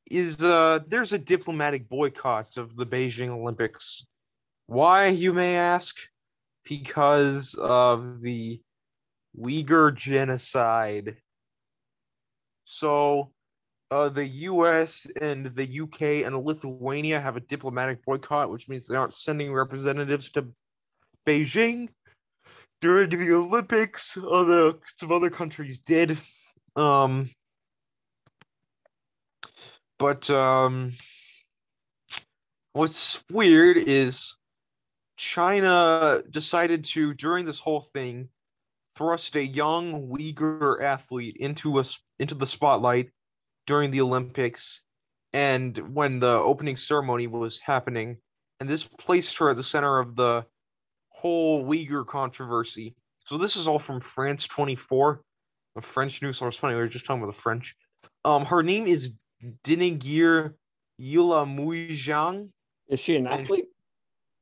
is 0.09 0.43
uh, 0.43 0.79
there's 0.87 1.13
a 1.13 1.19
diplomatic 1.19 1.87
boycott 1.87 2.57
of 2.57 2.75
the 2.75 2.85
Beijing 2.85 3.29
Olympics. 3.29 4.07
Why, 4.65 5.09
you 5.09 5.31
may 5.31 5.57
ask? 5.57 5.95
Because 6.67 7.53
of 7.53 8.21
the 8.21 8.59
Uyghur 9.39 9.93
genocide. 9.93 11.17
So, 12.63 13.29
uh, 13.91 14.09
the 14.09 14.25
U.S. 14.25 15.05
and 15.21 15.55
the 15.55 15.67
U.K. 15.67 16.23
and 16.23 16.35
Lithuania 16.43 17.21
have 17.21 17.37
a 17.37 17.41
diplomatic 17.41 18.03
boycott, 18.03 18.49
which 18.49 18.67
means 18.67 18.87
they 18.87 18.95
aren't 18.95 19.13
sending 19.13 19.53
representatives 19.53 20.31
to 20.31 20.47
Beijing 21.27 21.89
during 22.81 23.09
the 23.09 23.33
Olympics. 23.33 24.17
Other 24.17 24.73
some 24.97 25.11
other 25.11 25.29
countries 25.29 25.79
did, 25.79 26.17
um, 26.75 27.29
but 29.99 30.29
um, 30.29 30.93
what's 32.73 33.21
weird 33.31 33.77
is 33.77 34.35
China 35.17 36.21
decided 36.29 36.83
to 36.85 37.13
during 37.13 37.45
this 37.45 37.59
whole 37.59 37.81
thing 37.93 38.29
thrust 38.97 39.35
a 39.35 39.45
young 39.45 40.09
Uyghur 40.09 40.81
athlete 40.81 41.37
into 41.39 41.79
a 41.79 41.85
into 42.19 42.35
the 42.35 42.47
spotlight 42.47 43.09
during 43.67 43.91
the 43.91 44.01
Olympics 44.01 44.81
and 45.33 45.77
when 45.93 46.19
the 46.19 46.27
opening 46.27 46.77
ceremony 46.77 47.27
was 47.27 47.59
happening 47.59 48.17
and 48.59 48.69
this 48.69 48.83
placed 48.83 49.37
her 49.37 49.49
at 49.49 49.57
the 49.57 49.63
center 49.63 49.99
of 49.99 50.15
the 50.15 50.45
whole 51.25 51.65
Uyghur 51.65 52.05
controversy. 52.05 52.93
So 53.25 53.39
this 53.39 53.55
is 53.55 53.67
all 53.67 53.79
from 53.79 53.99
France 53.99 54.45
24, 54.45 55.21
a 55.75 55.81
French 55.81 56.21
news 56.21 56.37
source. 56.37 56.55
Funny, 56.55 56.75
we 56.75 56.81
were 56.81 56.87
just 56.87 57.03
talking 57.03 57.23
about 57.23 57.33
the 57.33 57.41
French. 57.41 57.75
Um, 58.23 58.45
her 58.45 58.61
name 58.61 58.85
is 58.85 59.11
Dinigir 59.63 60.53
Yula 61.01 61.47
Muijiang. 61.47 62.49
Is 62.89 62.99
she 62.99 63.15
an 63.15 63.25
athlete? 63.25 63.65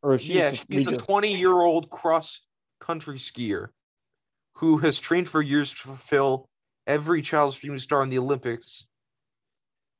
Or 0.01 0.15
is 0.15 0.23
she 0.23 0.33
yeah, 0.33 0.51
she's 0.69 0.87
a 0.89 0.97
20 0.97 1.33
year 1.33 1.53
old 1.53 1.89
cross 1.89 2.41
country 2.81 3.17
skier 3.17 3.69
who 4.55 4.77
has 4.79 4.99
trained 4.99 5.29
for 5.29 5.41
years 5.41 5.69
to 5.69 5.77
fulfill 5.77 6.49
every 6.85 7.21
child's 7.21 7.57
dream 7.57 7.75
to 7.75 7.79
star 7.79 8.03
in 8.03 8.09
the 8.09 8.19
Olympics. 8.19 8.89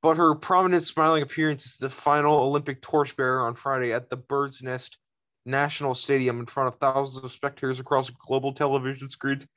But 0.01 0.17
her 0.17 0.35
prominent 0.35 0.83
smiling 0.83 1.23
appearance 1.23 1.65
is 1.65 1.77
the 1.77 1.89
final 1.89 2.35
Olympic 2.41 2.81
torchbearer 2.81 3.47
on 3.47 3.55
Friday 3.55 3.93
at 3.93 4.09
the 4.09 4.17
Bird's 4.17 4.61
Nest 4.61 4.97
National 5.45 5.95
Stadium 5.95 6.39
in 6.39 6.45
front 6.45 6.67
of 6.67 6.79
thousands 6.79 7.23
of 7.23 7.31
spectators 7.31 7.79
across 7.79 8.09
global 8.09 8.53
television 8.53 9.09
screens 9.09 9.47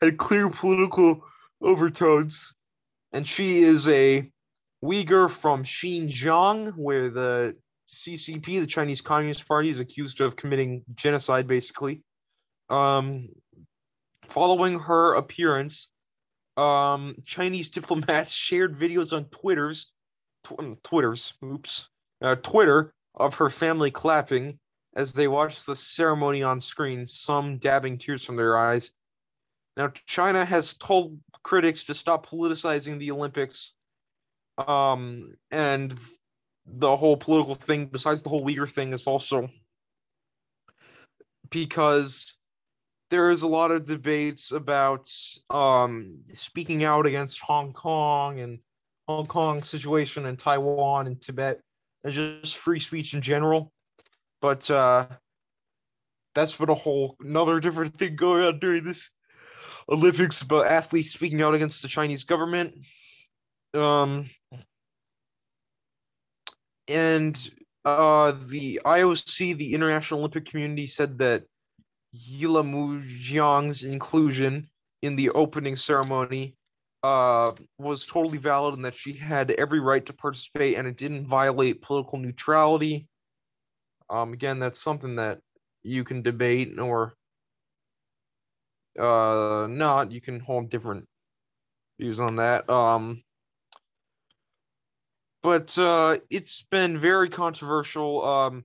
had 0.00 0.18
clear 0.18 0.50
political 0.50 1.22
overtones. 1.62 2.52
And 3.12 3.26
she 3.26 3.62
is 3.62 3.88
a 3.88 4.30
Uyghur 4.84 5.30
from 5.30 5.64
Xinjiang, 5.64 6.72
where 6.76 7.10
the 7.10 7.56
CCP, 7.90 8.60
the 8.60 8.66
Chinese 8.66 9.00
Communist 9.00 9.46
Party, 9.46 9.70
is 9.70 9.80
accused 9.80 10.20
of 10.20 10.36
committing 10.36 10.84
genocide, 10.94 11.46
basically. 11.46 12.02
Um, 12.68 13.28
following 14.26 14.78
her 14.78 15.14
appearance, 15.14 15.88
um, 16.56 17.16
Chinese 17.24 17.68
diplomats 17.70 18.30
shared 18.30 18.76
videos 18.76 19.12
on 19.12 19.24
Twitter's, 19.26 19.90
tw- 20.44 20.82
Twitter's, 20.82 21.34
oops, 21.44 21.88
uh, 22.22 22.34
Twitter 22.36 22.92
of 23.14 23.36
her 23.36 23.50
family 23.50 23.90
clapping 23.90 24.58
as 24.98 25.12
they 25.12 25.28
watched 25.28 25.64
the 25.64 25.76
ceremony 25.76 26.42
on 26.42 26.58
screen, 26.58 27.06
some 27.06 27.58
dabbing 27.58 27.98
tears 27.98 28.24
from 28.24 28.34
their 28.34 28.58
eyes. 28.58 28.90
Now, 29.76 29.92
China 30.06 30.44
has 30.44 30.74
told 30.74 31.20
critics 31.44 31.84
to 31.84 31.94
stop 31.94 32.26
politicizing 32.28 32.98
the 32.98 33.12
Olympics, 33.12 33.74
um, 34.58 35.36
and 35.52 35.96
the 36.66 36.96
whole 36.96 37.16
political 37.16 37.54
thing, 37.54 37.86
besides 37.86 38.22
the 38.22 38.28
whole 38.28 38.44
Uyghur 38.44 38.68
thing, 38.68 38.92
is 38.92 39.06
also 39.06 39.48
because 41.48 42.34
there 43.10 43.30
is 43.30 43.42
a 43.42 43.48
lot 43.48 43.70
of 43.70 43.86
debates 43.86 44.50
about 44.50 45.08
um, 45.48 46.18
speaking 46.34 46.82
out 46.82 47.06
against 47.06 47.38
Hong 47.38 47.72
Kong 47.72 48.40
and 48.40 48.58
Hong 49.06 49.26
Kong 49.26 49.62
situation 49.62 50.26
and 50.26 50.36
Taiwan 50.36 51.06
and 51.06 51.20
Tibet 51.20 51.60
and 52.02 52.12
just 52.12 52.56
free 52.56 52.80
speech 52.80 53.14
in 53.14 53.22
general. 53.22 53.72
But 54.40 54.70
uh, 54.70 55.06
that's 56.34 56.54
been 56.54 56.70
a 56.70 56.74
whole 56.74 57.16
another 57.20 57.60
different 57.60 57.98
thing 57.98 58.16
going 58.16 58.44
on 58.44 58.58
during 58.60 58.84
this 58.84 59.10
Olympics 59.88 60.42
about 60.42 60.66
athletes 60.66 61.10
speaking 61.10 61.42
out 61.42 61.54
against 61.54 61.82
the 61.82 61.88
Chinese 61.88 62.24
government. 62.24 62.74
Um, 63.74 64.30
and 66.86 67.50
uh, 67.84 68.34
the 68.46 68.80
IOC, 68.84 69.56
the 69.56 69.74
International 69.74 70.20
Olympic 70.20 70.46
Community, 70.46 70.86
said 70.86 71.18
that 71.18 71.44
Yilamujiang's 72.14 73.84
inclusion 73.84 74.68
in 75.02 75.16
the 75.16 75.30
opening 75.30 75.76
ceremony 75.76 76.54
uh, 77.02 77.52
was 77.78 78.06
totally 78.06 78.38
valid 78.38 78.74
and 78.74 78.84
that 78.84 78.96
she 78.96 79.12
had 79.12 79.50
every 79.52 79.80
right 79.80 80.04
to 80.06 80.12
participate 80.12 80.76
and 80.76 80.86
it 80.86 80.96
didn't 80.96 81.26
violate 81.26 81.82
political 81.82 82.18
neutrality. 82.18 83.07
Um, 84.10 84.32
again, 84.32 84.58
that's 84.58 84.80
something 84.80 85.16
that 85.16 85.40
you 85.82 86.04
can 86.04 86.22
debate 86.22 86.78
or 86.78 87.14
uh, 88.98 89.66
not. 89.68 90.12
You 90.12 90.20
can 90.20 90.40
hold 90.40 90.70
different 90.70 91.06
views 91.98 92.20
on 92.20 92.36
that. 92.36 92.68
Um, 92.68 93.22
but 95.42 95.76
uh, 95.78 96.18
it's 96.30 96.62
been 96.62 96.98
very 96.98 97.30
controversial. 97.30 98.24
Um, 98.24 98.64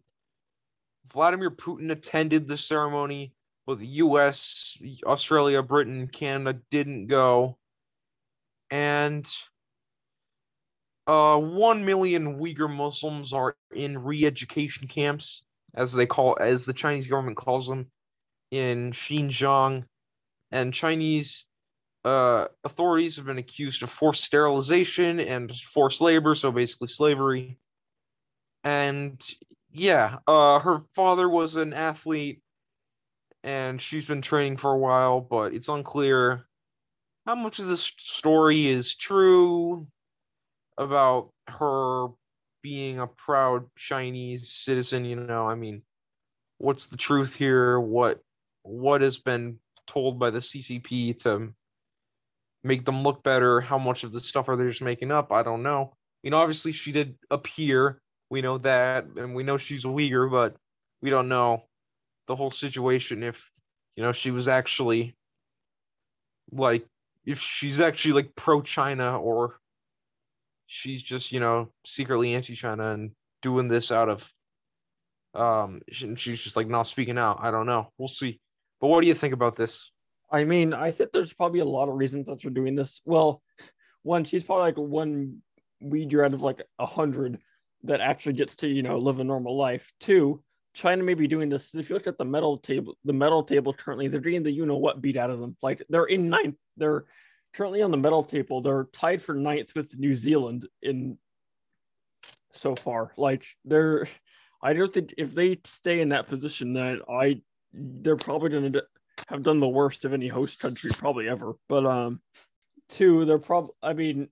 Vladimir 1.13 1.51
Putin 1.51 1.91
attended 1.91 2.47
the 2.47 2.57
ceremony, 2.57 3.33
but 3.67 3.79
the 3.79 3.87
U.S., 3.87 4.77
Australia, 5.05 5.61
Britain, 5.61 6.07
Canada 6.07 6.59
didn't 6.71 7.07
go, 7.07 7.57
and 8.71 9.29
uh, 11.07 11.37
one 11.37 11.85
million 11.85 12.39
Uyghur 12.39 12.73
Muslims 12.73 13.33
are 13.33 13.55
in 13.73 13.97
re-education 13.97 14.87
camps, 14.87 15.43
as 15.75 15.93
they 15.93 16.05
call, 16.05 16.37
as 16.39 16.65
the 16.65 16.73
Chinese 16.73 17.07
government 17.07 17.37
calls 17.37 17.67
them, 17.67 17.87
in 18.51 18.91
Xinjiang, 18.91 19.83
and 20.51 20.73
Chinese 20.73 21.45
uh, 22.05 22.47
authorities 22.63 23.15
have 23.15 23.25
been 23.25 23.37
accused 23.37 23.83
of 23.83 23.89
forced 23.89 24.23
sterilization 24.23 25.19
and 25.19 25.53
forced 25.55 26.01
labor, 26.01 26.35
so 26.35 26.51
basically 26.51 26.87
slavery. 26.87 27.57
And 28.63 29.21
yeah, 29.71 30.17
uh, 30.27 30.59
her 30.59 30.83
father 30.93 31.27
was 31.27 31.55
an 31.55 31.73
athlete, 31.73 32.41
and 33.43 33.81
she's 33.81 34.05
been 34.05 34.21
training 34.21 34.57
for 34.57 34.71
a 34.71 34.77
while, 34.77 35.19
but 35.19 35.53
it's 35.53 35.67
unclear 35.67 36.47
how 37.25 37.35
much 37.35 37.59
of 37.59 37.67
this 37.67 37.91
story 37.97 38.67
is 38.67 38.95
true 38.95 39.87
about 40.77 41.29
her 41.47 42.07
being 42.61 42.99
a 42.99 43.07
proud 43.07 43.69
Chinese 43.75 44.49
citizen. 44.49 45.05
You 45.05 45.15
know, 45.17 45.47
I 45.47 45.55
mean, 45.55 45.83
what's 46.57 46.87
the 46.87 46.97
truth 46.97 47.35
here? 47.35 47.79
What 47.79 48.21
what 48.63 49.01
has 49.01 49.19
been 49.19 49.59
told 49.85 50.19
by 50.19 50.29
the 50.29 50.39
CCP 50.39 51.19
to 51.19 51.53
make 52.63 52.85
them 52.85 53.03
look 53.03 53.23
better? 53.23 53.61
How 53.61 53.77
much 53.77 54.03
of 54.03 54.13
the 54.13 54.19
stuff 54.19 54.49
are 54.49 54.55
they 54.55 54.67
just 54.67 54.81
making 54.81 55.11
up? 55.11 55.31
I 55.31 55.43
don't 55.43 55.63
know. 55.63 55.93
You 56.23 56.31
know, 56.31 56.37
obviously 56.37 56.71
she 56.71 56.91
did 56.91 57.15
appear. 57.29 57.99
We 58.29 58.41
know 58.41 58.57
that, 58.59 59.05
and 59.17 59.35
we 59.35 59.43
know 59.43 59.57
she's 59.57 59.85
a 59.85 59.89
Uyghur, 59.89 60.31
but 60.31 60.55
we 61.01 61.09
don't 61.09 61.27
know 61.27 61.63
the 62.27 62.35
whole 62.35 62.51
situation. 62.51 63.21
If 63.21 63.51
you 63.95 64.03
know 64.03 64.13
she 64.13 64.31
was 64.31 64.47
actually 64.47 65.15
like, 66.51 66.85
if 67.25 67.39
she's 67.39 67.79
actually 67.79 68.13
like 68.13 68.35
pro-China 68.35 69.19
or 69.19 69.59
she's 70.73 71.03
just 71.03 71.31
you 71.31 71.39
know 71.39 71.69
secretly 71.85 72.33
anti-China 72.33 72.93
and 72.93 73.11
doing 73.43 73.67
this 73.67 73.91
out 73.91 74.09
of 74.09 74.33
um 75.35 75.81
she's 75.91 76.41
just 76.41 76.55
like 76.55 76.67
not 76.67 76.83
speaking 76.83 77.17
out. 77.17 77.39
I 77.41 77.51
don't 77.51 77.65
know. 77.67 77.89
We'll 77.97 78.07
see. 78.07 78.39
But 78.81 78.87
what 78.87 79.01
do 79.01 79.07
you 79.07 79.13
think 79.13 79.33
about 79.33 79.55
this? 79.55 79.91
I 80.31 80.43
mean, 80.45 80.73
I 80.73 80.91
think 80.91 81.11
there's 81.11 81.33
probably 81.33 81.59
a 81.59 81.65
lot 81.65 81.89
of 81.89 81.95
reasons 81.95 82.25
that 82.25 82.41
they're 82.41 82.51
doing 82.51 82.75
this. 82.75 83.01
Well, 83.05 83.41
one, 84.01 84.23
she's 84.23 84.43
probably 84.43 84.63
like 84.63 84.77
one 84.77 85.41
Uyghur 85.83 86.25
out 86.25 86.33
of 86.33 86.41
like 86.41 86.61
a 86.79 86.85
hundred 86.85 87.39
that 87.83 88.01
actually 88.01 88.33
gets 88.33 88.55
to, 88.57 88.67
you 88.67 88.81
know, 88.81 88.97
live 88.97 89.19
a 89.19 89.23
normal 89.23 89.55
life. 89.55 89.91
Two, 89.99 90.41
China 90.73 91.03
may 91.03 91.13
be 91.13 91.27
doing 91.27 91.49
this. 91.49 91.75
If 91.75 91.89
you 91.89 91.95
look 91.95 92.07
at 92.07 92.17
the 92.17 92.25
medal 92.25 92.57
table, 92.57 92.97
the 93.05 93.13
medal 93.13 93.43
table 93.43 93.73
currently, 93.73 94.07
they're 94.07 94.21
getting 94.21 94.43
the 94.43 94.51
you 94.51 94.65
know 94.65 94.77
what 94.77 95.01
beat 95.01 95.17
out 95.17 95.29
of 95.29 95.39
them. 95.39 95.55
Like 95.61 95.83
they're 95.89 96.05
in 96.05 96.29
ninth. 96.29 96.57
They're 96.77 97.05
currently 97.53 97.81
on 97.81 97.91
the 97.91 97.97
medal 97.97 98.23
table. 98.23 98.61
They're 98.61 98.85
tied 98.93 99.21
for 99.21 99.35
ninth 99.35 99.75
with 99.75 99.97
New 99.97 100.15
Zealand 100.15 100.67
in 100.81 101.17
so 102.51 102.75
far. 102.75 103.11
Like 103.17 103.45
they're 103.65 104.07
I 104.61 104.73
don't 104.73 104.91
think 104.91 105.13
if 105.17 105.35
they 105.35 105.59
stay 105.65 105.99
in 105.99 106.09
that 106.09 106.27
position, 106.27 106.73
that 106.73 106.99
I 107.09 107.41
they're 107.73 108.15
probably 108.15 108.49
gonna 108.49 108.81
have 109.27 109.43
done 109.43 109.59
the 109.59 109.67
worst 109.67 110.05
of 110.05 110.13
any 110.13 110.29
host 110.29 110.59
country 110.59 110.89
probably 110.91 111.27
ever. 111.27 111.53
But 111.67 111.85
um, 111.85 112.21
two, 112.87 113.25
they're 113.25 113.37
probably. 113.37 113.73
I 113.83 113.93
mean, 113.93 114.29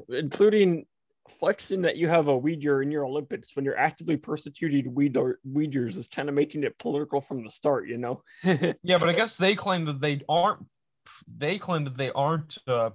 including 0.08 0.86
flexing 1.28 1.82
that 1.82 1.96
you 1.96 2.08
have 2.08 2.28
a 2.28 2.38
Uyghur 2.38 2.82
in 2.82 2.90
your 2.90 3.04
Olympics 3.04 3.54
when 3.54 3.64
you're 3.64 3.78
actively 3.78 4.16
persecuting 4.16 4.92
Uyghurs 4.92 5.96
is 5.96 6.08
kind 6.08 6.28
of 6.28 6.34
making 6.34 6.64
it 6.64 6.78
political 6.78 7.20
from 7.20 7.44
the 7.44 7.50
start. 7.50 7.88
You 7.88 7.98
know. 7.98 8.22
Yeah, 8.82 8.98
but 8.98 9.08
I 9.08 9.12
guess 9.12 9.36
they 9.36 9.54
claim 9.54 9.84
that 9.86 10.00
they 10.00 10.22
aren't. 10.28 10.66
They 11.36 11.58
claim 11.58 11.84
that 11.84 11.96
they 11.96 12.10
aren't 12.10 12.58
uh, 12.66 12.90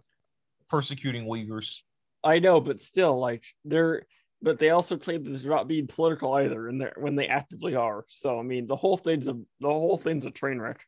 persecuting 0.69 1.25
Uyghurs. 1.25 1.79
I 2.23 2.39
know, 2.39 2.59
but 2.59 2.79
still, 2.79 3.19
like 3.19 3.45
they're. 3.65 4.03
But 4.39 4.59
they 4.59 4.69
also 4.69 4.97
claim 4.97 5.23
that 5.23 5.31
they're 5.31 5.49
not 5.49 5.67
being 5.67 5.87
political 5.87 6.33
either, 6.33 6.67
and 6.67 6.87
when 6.97 7.15
they 7.15 7.27
actively 7.27 7.75
are. 7.75 8.05
So 8.07 8.39
I 8.39 8.43
mean, 8.43 8.67
the 8.67 8.75
whole 8.75 8.97
thing's 8.97 9.27
a 9.27 9.33
the 9.33 9.67
whole 9.67 9.97
thing's 9.97 10.25
a 10.25 10.31
train 10.31 10.59
wreck. 10.59 10.79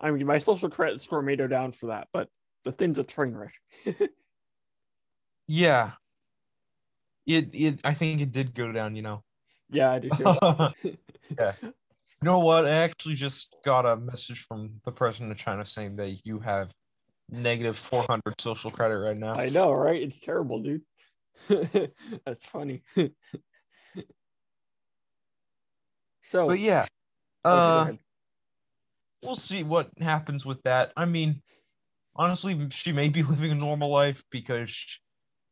I 0.00 0.10
mean, 0.10 0.26
my 0.26 0.38
social 0.38 0.68
credit 0.68 1.00
score 1.00 1.22
may 1.22 1.36
go 1.36 1.46
down 1.46 1.70
for 1.70 1.86
that, 1.86 2.08
but 2.12 2.28
the 2.64 2.72
thing's 2.72 2.98
a 2.98 3.04
train 3.04 3.34
wreck. 3.34 3.54
Yeah. 5.46 5.92
It 7.26 7.50
it 7.52 7.80
I 7.84 7.94
think 7.94 8.20
it 8.20 8.32
did 8.32 8.54
go 8.54 8.72
down. 8.72 8.96
You 8.96 9.02
know. 9.02 9.22
Yeah, 9.70 9.92
I 9.92 9.98
do 9.98 10.10
too. 10.10 10.24
yeah. 11.38 11.52
You 11.62 12.26
know 12.26 12.40
what? 12.40 12.66
I 12.66 12.70
actually 12.70 13.14
just 13.14 13.56
got 13.64 13.86
a 13.86 13.96
message 13.96 14.44
from 14.46 14.80
the 14.84 14.92
president 14.92 15.32
of 15.32 15.38
China 15.38 15.64
saying 15.64 15.96
that 15.96 16.26
you 16.26 16.38
have 16.40 16.70
negative 17.30 17.78
400 17.78 18.40
social 18.40 18.70
credit 18.70 18.98
right 18.98 19.16
now. 19.16 19.34
I 19.34 19.48
know, 19.48 19.72
right? 19.72 20.00
It's 20.02 20.20
terrible, 20.20 20.60
dude. 20.60 20.82
That's 21.48 22.44
funny. 22.46 22.82
so, 26.20 26.48
But 26.48 26.58
yeah, 26.58 26.86
okay, 27.44 27.90
uh, 27.90 27.92
we'll 29.22 29.34
see 29.34 29.62
what 29.62 29.90
happens 29.98 30.44
with 30.44 30.62
that. 30.64 30.92
I 30.96 31.06
mean, 31.06 31.40
honestly, 32.14 32.68
she 32.70 32.92
may 32.92 33.08
be 33.08 33.22
living 33.22 33.52
a 33.52 33.54
normal 33.54 33.90
life 33.90 34.22
because 34.30 34.74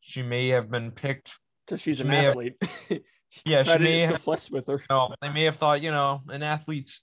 she 0.00 0.22
may 0.22 0.48
have 0.48 0.70
been 0.70 0.90
picked. 0.90 1.32
So 1.70 1.76
she's 1.76 1.98
she 1.98 2.02
an 2.02 2.08
may 2.08 2.16
have- 2.24 2.30
athlete. 2.30 2.62
Yeah, 3.46 3.62
she 3.62 3.78
may 3.78 3.98
to 4.00 4.06
have. 4.14 4.22
flex 4.22 4.50
with 4.50 4.66
her. 4.66 4.72
You 4.80 4.86
know, 4.90 5.14
they 5.22 5.28
may 5.28 5.44
have 5.44 5.54
thought, 5.56 5.80
you 5.82 5.92
know, 5.92 6.20
an 6.30 6.42
athlete's, 6.42 7.00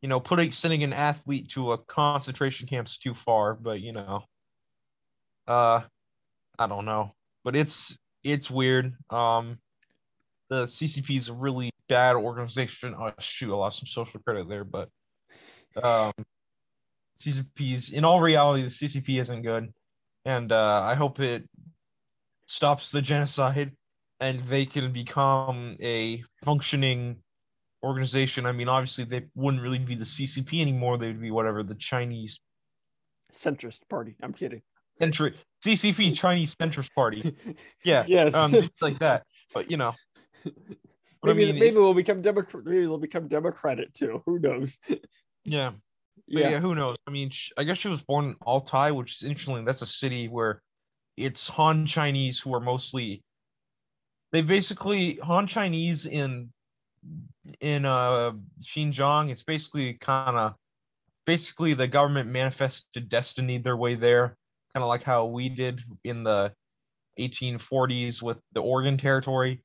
you 0.00 0.08
know, 0.08 0.18
putting 0.18 0.50
sending 0.50 0.82
an 0.82 0.92
athlete 0.92 1.50
to 1.50 1.70
a 1.70 1.78
concentration 1.78 2.66
camp's 2.66 2.98
too 2.98 3.14
far, 3.14 3.54
but 3.54 3.80
you 3.80 3.92
know, 3.92 4.24
uh, 5.46 5.82
I 6.58 6.66
don't 6.66 6.84
know, 6.84 7.12
but 7.44 7.54
it's 7.54 7.96
it's 8.24 8.50
weird. 8.50 8.92
Um, 9.08 9.58
the 10.50 10.64
CCP 10.64 11.16
is 11.16 11.28
a 11.28 11.32
really 11.32 11.70
bad 11.88 12.16
organization. 12.16 12.96
Oh 12.98 13.12
shoot, 13.20 13.52
I 13.52 13.56
lost 13.56 13.78
some 13.78 13.86
social 13.86 14.18
credit 14.18 14.48
there, 14.48 14.64
but 14.64 14.88
um, 15.80 16.12
CCP's 17.20 17.92
in 17.92 18.04
all 18.04 18.20
reality, 18.20 18.64
the 18.64 18.68
CCP 18.68 19.20
isn't 19.20 19.42
good, 19.42 19.72
and 20.24 20.50
uh, 20.50 20.82
I 20.84 20.96
hope 20.96 21.20
it 21.20 21.48
stops 22.46 22.90
the 22.90 23.00
genocide 23.00 23.70
and 24.22 24.42
they 24.48 24.64
can 24.66 24.92
become 24.92 25.76
a 25.80 26.22
functioning 26.44 27.16
organization. 27.82 28.46
I 28.46 28.52
mean, 28.52 28.68
obviously 28.68 29.04
they 29.04 29.24
wouldn't 29.34 29.62
really 29.62 29.78
be 29.80 29.96
the 29.96 30.04
CCP 30.04 30.60
anymore. 30.60 30.96
They'd 30.96 31.20
be 31.20 31.32
whatever 31.32 31.62
the 31.64 31.74
Chinese 31.74 32.40
Centrist 33.32 33.80
party. 33.88 34.14
I'm 34.22 34.32
kidding. 34.32 34.62
centric 34.98 35.34
CCP 35.64 36.14
Chinese 36.24 36.54
centrist 36.56 36.90
party. 36.94 37.34
Yeah, 37.84 38.04
Yes. 38.06 38.34
um, 38.34 38.70
like 38.80 38.98
that. 39.00 39.24
But 39.54 39.70
you 39.70 39.76
know, 39.76 39.92
but 40.44 41.30
I 41.30 41.32
maybe 41.34 41.52
mean, 41.52 41.60
maybe 41.60 41.76
we'll 41.76 41.94
become 41.94 42.20
Democrat. 42.22 42.64
Maybe 42.64 42.80
they'll 42.82 42.98
become 42.98 43.26
Democratic 43.28 43.92
too. 43.92 44.22
Who 44.26 44.38
knows? 44.38 44.78
yeah. 45.44 45.72
Yeah. 46.28 46.50
yeah. 46.50 46.60
who 46.60 46.74
knows? 46.74 46.96
I 47.06 47.10
mean, 47.10 47.30
sh- 47.30 47.50
I 47.58 47.64
guess 47.64 47.78
she 47.78 47.88
was 47.88 48.02
born 48.02 48.26
in 48.26 48.36
Altai, 48.46 48.90
which 48.92 49.12
is 49.16 49.22
interesting. 49.24 49.64
That's 49.64 49.82
a 49.82 49.86
city 49.86 50.28
where 50.28 50.62
it's 51.16 51.48
Han 51.48 51.84
Chinese 51.86 52.38
who 52.38 52.54
are 52.54 52.60
mostly 52.60 53.22
they 54.32 54.40
basically 54.40 55.18
Han 55.22 55.46
Chinese 55.46 56.06
in 56.06 56.50
in 57.60 57.84
uh 57.84 58.32
Xinjiang. 58.62 59.30
It's 59.30 59.42
basically 59.42 59.94
kind 59.94 60.36
of 60.36 60.54
basically 61.26 61.74
the 61.74 61.86
government 61.86 62.28
manifested 62.28 63.08
destiny 63.08 63.58
their 63.58 63.76
way 63.76 63.94
there, 63.94 64.36
kind 64.74 64.82
of 64.82 64.88
like 64.88 65.02
how 65.02 65.26
we 65.26 65.48
did 65.48 65.82
in 66.04 66.24
the 66.24 66.52
1840s 67.18 68.22
with 68.22 68.38
the 68.52 68.62
Oregon 68.62 68.96
Territory. 68.96 69.62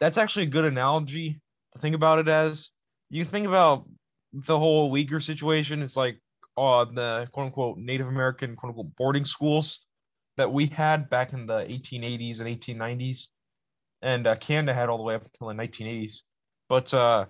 That's 0.00 0.18
actually 0.18 0.44
a 0.44 0.50
good 0.50 0.64
analogy 0.64 1.40
to 1.72 1.78
think 1.78 1.94
about 1.94 2.18
it 2.18 2.28
as. 2.28 2.70
You 3.10 3.24
think 3.24 3.46
about 3.46 3.84
the 4.32 4.58
whole 4.58 4.92
Uyghur 4.92 5.22
situation. 5.22 5.82
It's 5.82 5.96
like 5.96 6.18
uh, 6.56 6.84
the 6.84 7.28
quote 7.32 7.46
unquote 7.46 7.78
Native 7.78 8.08
American 8.08 8.56
quote 8.56 8.70
unquote 8.70 8.96
boarding 8.96 9.24
schools 9.24 9.80
that 10.36 10.52
we 10.52 10.66
had 10.66 11.08
back 11.08 11.32
in 11.32 11.46
the 11.46 11.60
1880s 11.60 12.40
and 12.40 12.48
1890s, 12.48 13.28
and 14.02 14.26
uh, 14.26 14.36
Canada 14.36 14.74
had 14.74 14.88
all 14.88 14.98
the 14.98 15.02
way 15.02 15.14
up 15.14 15.24
until 15.24 15.48
the 15.48 15.54
1980s. 15.54 16.22
But 16.68 16.92
uh, 16.92 17.26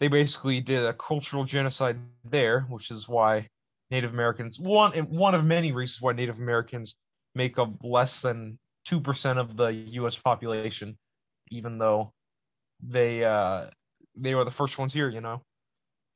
they 0.00 0.08
basically 0.08 0.60
did 0.60 0.84
a 0.84 0.94
cultural 0.94 1.44
genocide 1.44 1.98
there, 2.24 2.62
which 2.62 2.90
is 2.90 3.08
why 3.08 3.48
Native 3.90 4.12
Americans 4.12 4.58
one 4.58 4.92
one 4.92 5.34
of 5.34 5.44
many 5.44 5.72
reasons 5.72 6.00
why 6.00 6.12
Native 6.12 6.38
Americans 6.38 6.94
make 7.34 7.58
up 7.58 7.70
less 7.82 8.20
than 8.20 8.58
two 8.84 9.00
percent 9.00 9.38
of 9.38 9.56
the 9.56 9.68
U.S. 9.68 10.16
population, 10.16 10.96
even 11.50 11.78
though 11.78 12.12
they 12.82 13.24
uh, 13.24 13.66
they 14.16 14.34
were 14.34 14.44
the 14.44 14.50
first 14.50 14.78
ones 14.78 14.92
here, 14.92 15.08
you 15.08 15.20
know, 15.20 15.42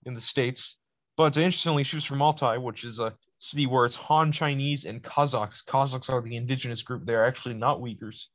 in 0.05 0.15
the 0.15 0.21
states. 0.21 0.79
But 1.17 1.37
interestingly, 1.37 1.85
she 1.85 1.97
was 1.97 2.05
from 2.05 2.23
Altai, 2.23 2.59
which 2.59 2.85
is 2.85 2.99
a 2.99 3.15
city 3.39 3.67
where 3.67 3.85
it's 3.85 3.97
Han 3.97 4.33
Chinese 4.33 4.85
and 4.85 5.03
Kazakhs. 5.03 5.65
Kazakhs 5.65 6.11
are 6.11 6.23
the 6.23 6.37
indigenous 6.37 6.83
group. 6.83 7.05
They're 7.05 7.27
actually 7.27 7.55
not 7.55 7.81
Uyghurs. 7.81 8.27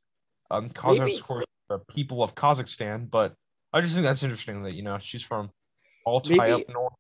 Um, 0.52 0.70
Kazakhs, 0.70 1.20
of 1.20 1.28
course, 1.28 1.46
are 1.70 1.80
people 1.80 2.24
of 2.24 2.36
Kazakhstan. 2.36 3.10
But 3.10 3.34
I 3.74 3.82
just 3.82 3.94
think 3.94 4.06
that's 4.06 4.24
interesting 4.24 4.64
that 4.64 4.74
you 4.74 4.84
know 4.84 4.98
she's 5.02 5.24
from 5.24 5.52
Altai 6.06 6.36
Maybe- 6.36 6.64
up 6.64 6.70
north. 6.70 6.94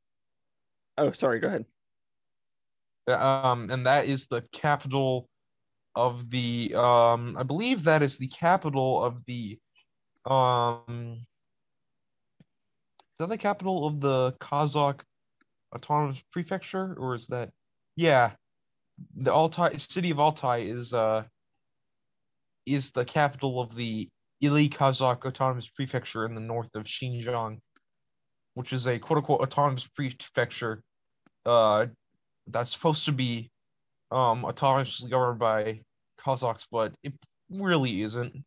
Oh, 0.97 1.12
sorry. 1.12 1.39
Go 1.39 1.47
ahead. 1.47 1.65
Um, 3.08 3.69
and 3.69 3.86
that 3.86 4.08
is 4.08 4.27
the 4.27 4.43
capital 4.51 5.30
of 5.95 6.30
the 6.30 6.73
um, 6.75 7.38
I 7.38 7.43
believe 7.43 7.84
that 7.86 8.03
is 8.03 8.17
the 8.17 8.27
capital 8.27 9.03
of 9.03 9.23
the 9.25 9.58
um. 10.25 11.25
Is 13.13 13.19
that 13.19 13.30
the 13.30 13.38
capital 13.38 13.88
of 13.88 13.99
the 13.99 14.34
Kazakh 14.34 15.01
autonomous 15.73 16.21
prefecture, 16.32 16.95
or 16.99 17.15
is 17.15 17.27
that? 17.27 17.49
Yeah, 17.95 18.32
the 19.15 19.32
Altai 19.32 19.77
city 19.77 20.12
of 20.12 20.19
Altai 20.19 20.60
is 20.63 20.93
uh 20.93 21.23
is 22.65 22.91
the 22.91 23.06
capital 23.06 23.62
of 23.62 23.75
the 23.75 24.10
Ili 24.41 24.69
Kazakh 24.69 25.26
autonomous 25.26 25.67
prefecture 25.67 26.26
in 26.26 26.36
the 26.36 26.41
north 26.41 26.69
of 26.76 26.84
Xinjiang, 26.84 27.60
which 28.54 28.73
is 28.73 28.88
a 28.88 29.00
quote 29.00 29.17
unquote 29.17 29.41
autonomous 29.41 29.88
prefecture. 29.88 30.84
Uh, 31.45 31.88
that's 32.47 32.71
supposed 32.71 33.06
to 33.06 33.12
be 33.12 33.52
um 34.12 34.43
autonomously 34.43 35.10
governed 35.10 35.39
by 35.39 35.82
Kazakhs, 36.19 36.65
but 36.71 36.93
it 37.04 37.13
really 37.50 38.02
isn't. 38.04 38.43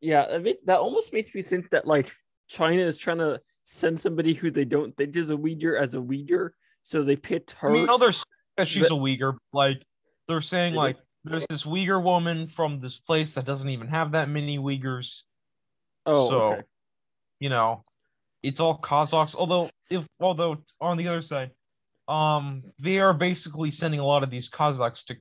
Yeah, 0.00 0.26
I 0.30 0.38
mean, 0.38 0.56
that 0.66 0.78
almost 0.78 1.12
makes 1.12 1.34
me 1.34 1.42
think 1.42 1.70
that 1.70 1.86
like 1.86 2.12
China 2.48 2.82
is 2.82 2.98
trying 2.98 3.18
to 3.18 3.40
send 3.64 3.98
somebody 3.98 4.34
who 4.34 4.50
they 4.50 4.64
don't 4.66 4.94
think 4.96 5.16
is 5.16 5.30
a 5.30 5.36
Uyghur 5.36 5.80
as 5.80 5.94
a 5.94 5.98
Uyghur, 5.98 6.50
so 6.82 7.02
they 7.02 7.16
pit 7.16 7.54
her. 7.58 7.70
I 7.70 7.72
mean, 7.72 7.88
others 7.88 8.18
say 8.18 8.24
that 8.58 8.68
she's 8.68 8.88
But- 8.88 8.96
a 8.96 8.98
Uyghur. 8.98 9.36
Like 9.52 9.82
they're 10.28 10.42
saying, 10.42 10.74
like 10.74 10.96
there's 11.24 11.46
this 11.48 11.64
Uyghur 11.64 12.02
woman 12.02 12.46
from 12.48 12.80
this 12.80 12.96
place 12.96 13.34
that 13.34 13.46
doesn't 13.46 13.68
even 13.70 13.88
have 13.88 14.12
that 14.12 14.28
many 14.28 14.58
Uyghurs. 14.58 15.22
oh, 16.06 16.28
so 16.28 16.40
okay. 16.52 16.62
you 17.40 17.48
know, 17.48 17.84
it's 18.42 18.60
all 18.60 18.78
Kazakhs. 18.78 19.34
Although 19.34 19.70
if 19.90 20.06
although 20.20 20.58
on 20.80 20.96
the 20.96 21.08
other 21.08 21.22
side, 21.22 21.50
um, 22.08 22.62
they 22.78 23.00
are 23.00 23.14
basically 23.14 23.70
sending 23.70 24.00
a 24.00 24.04
lot 24.04 24.22
of 24.22 24.30
these 24.30 24.50
Kazakhs 24.50 25.04
to 25.06 25.16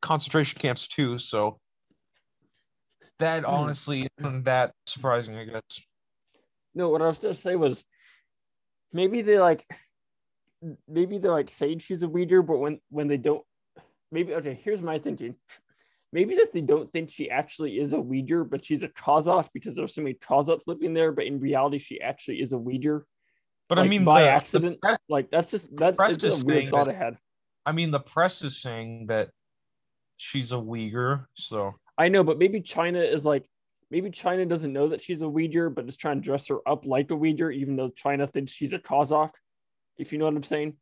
concentration 0.00 0.58
camps 0.60 0.88
too. 0.88 1.18
So 1.18 1.60
that 3.18 3.44
Hmm. 3.44 3.50
honestly 3.50 4.08
isn't 4.18 4.44
that 4.44 4.72
surprising, 4.86 5.36
I 5.36 5.44
guess. 5.44 5.80
No, 6.74 6.88
what 6.88 7.02
I 7.02 7.06
was 7.06 7.18
gonna 7.18 7.34
say 7.34 7.56
was 7.56 7.84
maybe 8.92 9.20
they 9.22 9.38
like 9.38 9.66
maybe 10.88 11.18
they're 11.18 11.32
like 11.32 11.50
saying 11.50 11.80
she's 11.80 12.02
a 12.02 12.08
Uyghur, 12.08 12.46
but 12.46 12.58
when 12.58 12.80
when 12.88 13.08
they 13.08 13.16
don't 13.18 13.44
maybe 14.10 14.34
okay, 14.34 14.58
here's 14.62 14.82
my 14.82 14.98
thinking. 14.98 15.34
Maybe 16.12 16.36
that 16.36 16.52
they 16.54 16.62
don't 16.62 16.90
think 16.90 17.10
she 17.10 17.30
actually 17.30 17.78
is 17.78 17.92
a 17.92 17.98
Uyghur, 17.98 18.48
but 18.48 18.64
she's 18.64 18.82
a 18.82 18.88
Kazakh 18.88 19.48
because 19.52 19.74
there's 19.74 19.94
so 19.94 20.00
many 20.00 20.14
Kazakhs 20.14 20.66
living 20.66 20.94
there, 20.94 21.12
but 21.12 21.26
in 21.26 21.38
reality 21.38 21.78
she 21.78 22.00
actually 22.00 22.40
is 22.40 22.52
a 22.54 22.56
Uyghur. 22.56 23.02
But 23.68 23.78
I 23.78 23.86
mean, 23.86 24.04
by 24.04 24.22
the- 24.22 24.30
accident. 24.30 24.76
the 24.76 24.88
press- 24.88 24.98
like 25.10 25.30
that's 25.30 25.50
just 25.50 25.68
that's 25.76 25.98
it's 26.00 26.16
just 26.22 26.42
a 26.42 26.46
weird 26.46 26.70
thought 26.70 26.86
that- 26.86 26.94
I 26.94 26.98
had. 26.98 27.18
I 27.66 27.72
mean, 27.72 27.90
the 27.90 28.00
press 28.00 28.40
is 28.42 28.62
saying 28.62 29.08
that 29.08 29.28
she's 30.16 30.52
a 30.52 30.56
Uyghur, 30.56 31.26
so 31.34 31.74
I 31.98 32.08
know, 32.08 32.24
but 32.24 32.38
maybe 32.38 32.62
China 32.62 33.00
is 33.00 33.26
like 33.26 33.46
maybe 33.90 34.10
China 34.10 34.46
doesn't 34.46 34.72
know 34.72 34.88
that 34.88 35.02
she's 35.02 35.20
a 35.20 35.26
Uyghur, 35.26 35.74
but 35.74 35.86
is 35.88 35.96
trying 35.98 36.22
to 36.22 36.24
dress 36.24 36.48
her 36.48 36.66
up 36.66 36.86
like 36.86 37.10
a 37.10 37.14
Uyghur, 37.14 37.54
even 37.54 37.76
though 37.76 37.90
China 37.90 38.26
thinks 38.26 38.52
she's 38.52 38.72
a 38.72 38.78
Kazakh. 38.78 39.32
If 39.98 40.12
you 40.12 40.18
know 40.18 40.26
what 40.26 40.34
I'm 40.36 40.42
saying. 40.42 40.76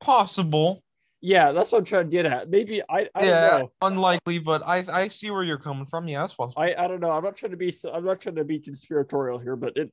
possible. 0.00 0.83
Yeah, 1.26 1.52
that's 1.52 1.72
what 1.72 1.78
I'm 1.78 1.84
trying 1.84 2.04
to 2.04 2.10
get 2.10 2.26
at. 2.26 2.50
Maybe 2.50 2.82
I, 2.82 3.08
I 3.14 3.24
yeah, 3.24 3.50
don't 3.50 3.60
know. 3.60 3.72
unlikely, 3.80 4.38
but 4.40 4.62
I 4.66 4.84
I 4.88 5.08
see 5.08 5.30
where 5.30 5.42
you're 5.42 5.58
coming 5.58 5.86
from. 5.86 6.06
Yeah, 6.06 6.20
that's 6.20 6.34
possible. 6.34 6.60
I, 6.60 6.74
I 6.74 6.86
don't 6.86 7.00
know. 7.00 7.10
I'm 7.10 7.24
not 7.24 7.36
trying 7.36 7.52
to 7.52 7.56
be 7.56 7.70
so, 7.70 7.90
I'm 7.92 8.04
not 8.04 8.20
trying 8.20 8.34
to 8.36 8.44
be 8.44 8.60
conspiratorial 8.60 9.38
here, 9.38 9.56
but 9.56 9.76
it 9.76 9.90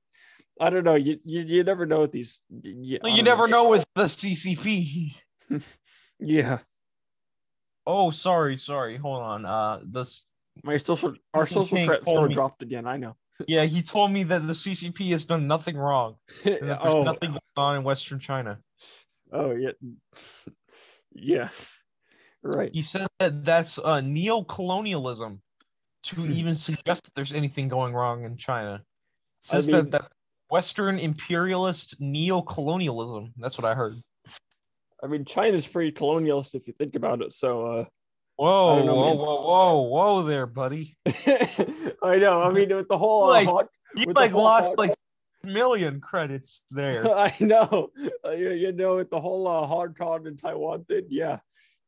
I 0.59 0.69
don't 0.69 0.83
know. 0.83 0.95
You 0.95 1.19
you, 1.23 1.41
you 1.41 1.63
never 1.63 1.85
know 1.85 2.01
with 2.01 2.11
these. 2.11 2.41
You, 2.61 2.99
you 3.05 3.23
never 3.23 3.47
know 3.47 3.69
with 3.69 3.85
the 3.95 4.05
CCP. 4.05 5.15
Yeah, 6.23 6.59
Oh, 7.85 8.11
sorry, 8.11 8.57
sorry. 8.57 8.97
Hold 8.97 9.21
on. 9.21 9.45
Uh, 9.45 9.79
this. 9.83 10.25
my 10.63 10.77
social 10.77 11.13
our 11.33 11.45
social 11.45 11.83
credit 11.83 12.05
score 12.05 12.27
me- 12.27 12.33
dropped 12.33 12.61
again. 12.61 12.85
I 12.85 12.97
know. 12.97 13.15
Yeah, 13.47 13.63
he 13.65 13.81
told 13.81 14.11
me 14.11 14.23
that 14.25 14.45
the 14.45 14.53
CCP 14.53 15.11
has 15.13 15.25
done 15.25 15.47
nothing 15.47 15.75
wrong. 15.75 16.17
and 16.45 16.53
that 16.69 16.81
there's 16.83 16.93
oh, 16.93 17.03
nothing 17.03 17.31
going 17.31 17.41
on 17.57 17.77
in 17.77 17.83
Western 17.83 18.19
China. 18.19 18.59
oh 19.33 19.55
yeah, 19.55 19.71
yeah, 21.13 21.49
right. 22.43 22.69
He 22.73 22.83
said 22.83 23.07
that 23.19 23.43
that's 23.45 23.77
uh, 23.79 24.01
neo-colonialism. 24.01 25.41
to 26.03 26.15
Hmm. 26.15 26.31
even 26.31 26.55
suggest 26.55 27.03
that 27.03 27.13
there's 27.15 27.31
anything 27.33 27.67
going 27.67 27.93
wrong 27.93 28.25
in 28.25 28.35
China. 28.37 28.75
It 28.75 28.81
I 28.81 29.53
says 29.55 29.67
mean- 29.67 29.75
that, 29.75 29.91
that 29.91 30.11
Western 30.49 30.97
imperialist 30.99 31.95
neo-colonialism. 31.99 33.33
That's 33.37 33.57
what 33.57 33.65
I 33.65 33.75
heard. 33.75 34.01
I 35.03 35.07
mean, 35.07 35.25
China's 35.25 35.65
pretty 35.67 35.91
colonialist 35.91 36.55
if 36.55 36.67
you 36.67 36.73
think 36.77 36.95
about 36.95 37.21
it. 37.21 37.33
So, 37.33 37.65
uh, 37.65 37.85
Whoa, 38.37 38.83
know, 38.83 38.95
whoa, 38.95 39.05
man. 39.09 39.17
whoa, 39.17 39.41
whoa, 39.45 39.81
whoa 39.81 40.23
there, 40.25 40.45
buddy. 40.47 40.97
I 41.05 42.15
know. 42.17 42.41
I 42.41 42.51
mean, 42.51 42.75
with 42.75 42.87
the 42.87 42.97
whole 42.97 43.25
uh, 43.25 43.29
Like- 43.29 43.47
hog- 43.47 43.67
You 43.95 44.13
like 44.13 44.31
whole 44.31 44.43
lost 44.43 44.69
hog- 44.69 44.77
like 44.79 44.93
million 45.43 45.99
credits 45.99 46.61
there. 46.71 47.07
I 47.15 47.35
know. 47.39 47.91
Uh, 48.25 48.31
you, 48.31 48.51
you 48.51 48.71
know, 48.71 48.97
with 48.97 49.09
the 49.09 49.19
whole 49.19 49.47
uh, 49.47 49.65
Hong 49.65 49.93
Kong 49.93 50.27
and 50.27 50.37
Taiwan 50.37 50.83
thing, 50.85 51.07
yeah, 51.09 51.39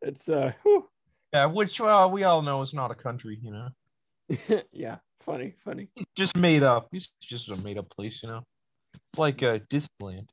it's 0.02 0.30
uh, 0.30 0.52
whew. 0.63 0.88
yeah, 1.34 1.46
which 1.46 1.80
uh, 1.80 2.08
we 2.12 2.24
all 2.24 2.42
know 2.42 2.62
is 2.62 2.74
not 2.74 2.92
a 2.92 2.96
country, 2.96 3.39
you 3.42 3.52
know. 3.52 4.62
yeah, 4.72 4.98
funny, 5.22 5.54
funny. 5.63 5.88
It's 5.96 6.12
just 6.16 6.36
made 6.36 6.63
up. 6.63 6.89
It's 6.92 7.13
just 7.22 7.50
a 7.50 7.58
made 7.58 7.78
up 7.78 7.89
place, 7.89 8.22
you 8.24 8.30
know. 8.30 8.44
It's 8.94 9.20
like 9.20 9.44
uh, 9.44 9.60
Disneyland. 9.72 10.28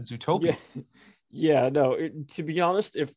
Zootopia. 0.00 0.56
Yeah, 0.74 0.82
yeah. 1.30 1.68
No, 1.68 1.92
it, 1.92 2.28
to 2.30 2.42
be 2.42 2.60
honest, 2.60 2.96
if 2.96 3.14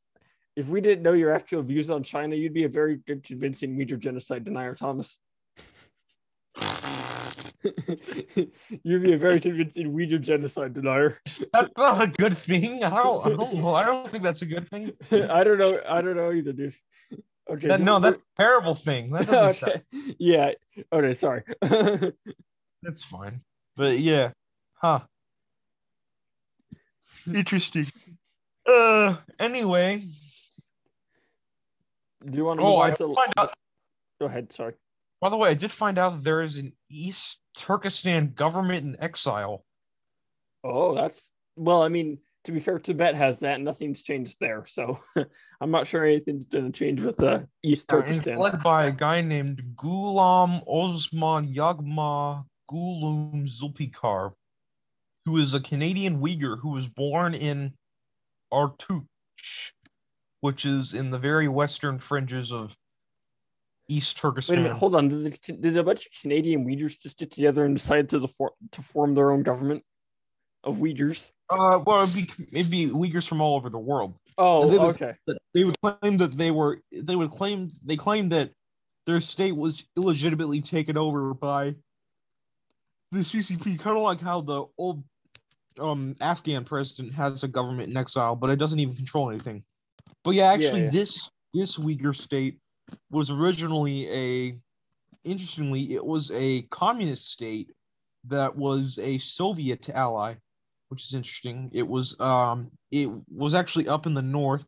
if 0.56 0.68
we 0.68 0.82
didn't 0.82 1.04
know 1.04 1.14
your 1.14 1.34
actual 1.34 1.64
views 1.64 1.90
on 1.90 2.04
China, 2.04 2.36
you'd 2.36 2.54
be 2.54 2.66
a 2.66 2.70
very 2.70 2.98
good, 3.08 3.24
convincing 3.24 3.78
Uyghur 3.78 4.00
genocide 4.00 4.44
denier, 4.44 4.76
Thomas. 4.76 5.18
you'd 8.84 9.04
be 9.04 9.14
a 9.14 9.18
very 9.18 9.40
convincing 9.40 9.94
Uyghur 9.94 10.20
genocide 10.22 10.74
denier. 10.74 11.20
That's 11.54 11.70
not 11.78 12.02
a 12.02 12.08
good 12.08 12.38
thing. 12.38 12.84
I 12.84 12.90
don't, 12.90 13.26
I 13.26 13.30
don't 13.36 13.54
know. 13.56 13.76
I 13.76 13.84
don't 13.86 14.10
think 14.12 14.24
that's 14.24 14.42
a 14.42 14.46
good 14.46 14.70
thing. 14.70 14.92
I 15.12 15.44
don't 15.44 15.58
know. 15.58 15.80
I 15.88 16.02
don't 16.02 16.16
know 16.16 16.32
either, 16.32 16.54
dude. 16.54 16.76
Okay. 17.50 17.68
That- 17.68 17.82
no, 17.82 18.00
that's 18.00 18.18
a 18.18 18.42
terrible 18.42 18.76
thing. 18.76 19.12
That 19.12 19.28
doesn't 19.28 19.70
okay. 19.70 19.82
Yeah. 20.20 20.52
Okay. 20.94 21.14
Sorry. 21.14 21.44
that's 21.62 23.04
fine. 23.04 23.42
But 23.76 24.00
yeah. 24.00 24.32
Huh. 24.74 25.02
Interesting. 27.34 27.88
Uh 28.68 29.16
anyway. 29.40 30.04
Do 32.26 32.38
you 32.38 32.46
want 32.46 32.60
to 32.60 32.66
Oh, 32.66 32.78
I 32.80 32.92
to? 32.92 33.14
find 33.16 33.34
out 33.38 33.54
Go 34.20 34.26
ahead. 34.28 34.52
Sorry. 34.52 34.74
By 35.22 35.30
the 35.30 35.38
way, 35.38 35.50
I 35.50 35.54
did 35.54 35.72
find 35.72 35.98
out 35.98 36.16
that 36.16 36.24
there 36.24 36.42
is 36.42 36.58
an 36.58 36.74
East 36.90 37.40
Turkestan 37.58 38.34
government 38.36 38.86
in 38.86 39.02
exile. 39.02 39.66
Oh, 40.64 40.96
that's 40.96 41.32
well. 41.56 41.82
I 41.82 41.90
mean, 41.90 42.20
to 42.46 42.52
be 42.52 42.60
fair, 42.60 42.80
Tibet 42.80 43.16
has 43.16 43.40
that. 43.40 43.56
and 43.56 43.66
Nothing's 43.66 44.04
changed 44.04 44.38
there, 44.40 44.66
so 44.66 45.00
I'm 45.62 45.72
not 45.72 45.88
sure 45.88 46.06
anything's 46.06 46.46
going 46.46 46.72
to 46.72 46.78
change 46.78 47.02
with 47.02 47.22
uh, 47.22 47.42
East 47.64 47.92
and 47.92 48.04
it's 48.08 48.26
led 48.26 48.64
by 48.64 48.86
a 48.86 48.92
guy 48.92 49.22
named 49.22 49.62
Gulam 49.76 50.64
Osman 50.66 51.54
Yagma 51.54 52.44
Gulum 52.72 53.48
Zulfikar, 53.48 54.34
who 55.26 55.38
is 55.38 55.54
a 55.54 55.60
Canadian 55.60 56.22
Uyghur 56.22 56.60
who 56.60 56.70
was 56.70 56.88
born 56.88 57.34
in 57.34 57.74
Artuch, 58.52 59.04
which 60.42 60.66
is 60.66 60.94
in 60.94 61.12
the 61.12 61.20
very 61.20 61.50
western 61.50 62.00
fringes 62.00 62.52
of 62.52 62.76
East 63.90 64.18
Turkestan. 64.18 64.56
Wait 64.56 64.60
a 64.60 64.64
minute. 64.64 64.78
Hold 64.78 64.96
on. 64.96 65.08
Did, 65.10 65.34
the, 65.34 65.54
did 65.54 65.78
a 65.78 65.84
bunch 65.84 66.06
of 66.06 66.12
Canadian 66.22 66.66
Uyghurs 66.66 66.98
just 67.00 67.18
get 67.18 67.32
together 67.32 67.66
and 67.66 67.76
decide 67.76 68.08
to 68.10 68.20
the 68.20 68.28
for, 68.28 68.54
to 68.72 68.82
form 68.82 69.16
their 69.16 69.32
own 69.32 69.44
government 69.44 69.84
of 70.64 70.78
Uyghurs? 70.78 71.32
Uh, 71.50 71.80
well, 71.86 72.04
it'd 72.04 72.16
be, 72.16 72.32
it'd 72.54 72.72
be 72.72 72.88
Uyghurs 72.88 73.28
from 73.28 73.42
all 73.42 73.56
over 73.56 73.70
the 73.70 73.80
world. 73.80 74.14
Oh, 74.38 74.70
They 74.70 74.78
would- 74.78 75.02
okay. 75.02 75.16
they 75.54 75.64
would 75.66 75.76
claim 75.82 76.18
that 76.18 76.38
they 76.38 76.52
were 76.52 76.80
they 76.94 77.16
would 77.16 77.32
claim 77.32 77.72
they 77.84 77.98
claimed 77.98 78.32
that 78.32 78.52
their 79.06 79.20
state 79.20 79.56
was 79.56 79.84
illegitimately 79.98 80.62
taken 80.62 80.96
over 80.96 81.34
by 81.34 81.76
the 83.12 83.20
CCP, 83.20 83.80
kind 83.80 83.98
of 83.98 84.04
like 84.04 84.22
how 84.22 84.42
the 84.42 84.66
old 84.78 85.04
um 85.80 86.16
Afghan 86.22 86.64
president 86.64 87.14
has 87.16 87.44
a 87.44 87.48
government 87.48 87.90
in 87.90 87.98
exile, 87.98 88.36
but 88.36 88.50
it 88.50 88.58
doesn't 88.58 88.80
even 88.80 88.96
control 88.96 89.30
anything. 89.30 89.64
But 90.24 90.36
yeah, 90.36 90.52
actually, 90.52 90.84
yeah. 90.84 90.90
this 90.90 91.30
this 91.54 91.78
Uyghur 91.78 92.16
state 92.16 92.60
was 93.12 93.32
originally 93.32 94.10
a 94.10 94.60
interestingly, 95.24 95.94
it 95.94 96.06
was 96.06 96.32
a 96.32 96.64
communist 96.64 97.30
state 97.30 97.72
that 98.26 98.56
was 98.56 99.00
a 99.00 99.18
Soviet 99.18 99.90
ally, 99.90 100.36
which 100.90 101.04
is 101.06 101.14
interesting. 101.14 101.70
It 101.74 101.88
was 101.88 102.20
um 102.20 102.72
it 102.92 103.10
was 103.32 103.54
actually 103.54 103.88
up 103.88 104.06
in 104.06 104.14
the 104.14 104.22
north, 104.22 104.66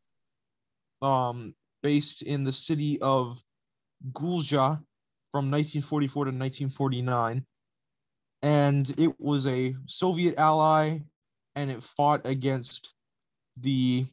um, 1.01 1.53
based 1.83 2.21
in 2.21 2.43
the 2.43 2.51
city 2.51 2.99
of 3.01 3.41
Gulja 4.13 4.81
from 5.31 5.49
1944 5.49 6.25
to 6.25 6.29
1949. 6.29 7.45
And 8.43 8.89
it 8.97 9.19
was 9.19 9.45
a 9.47 9.75
Soviet 9.85 10.37
ally 10.37 10.99
and 11.55 11.69
it 11.69 11.83
fought 11.83 12.21
against 12.25 12.93
the 13.57 14.05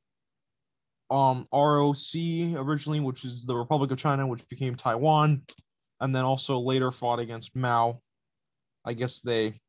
um 1.11 1.47
ROC 1.53 2.15
originally, 2.57 3.01
which 3.01 3.25
is 3.25 3.45
the 3.45 3.57
Republic 3.57 3.91
of 3.91 3.99
China, 3.99 4.27
which 4.27 4.47
became 4.49 4.75
Taiwan, 4.75 5.43
and 6.01 6.15
then 6.15 6.25
also 6.25 6.59
later 6.59 6.93
fought 6.93 7.19
against 7.19 7.57
Mao. 7.57 8.01
I 8.85 8.93
guess 8.93 9.21
they 9.21 9.61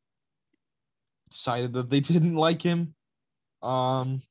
decided 1.30 1.73
that 1.73 1.89
they 1.89 1.99
didn't 1.99 2.36
like 2.36 2.62
him. 2.62 2.93
Um, 3.62 4.21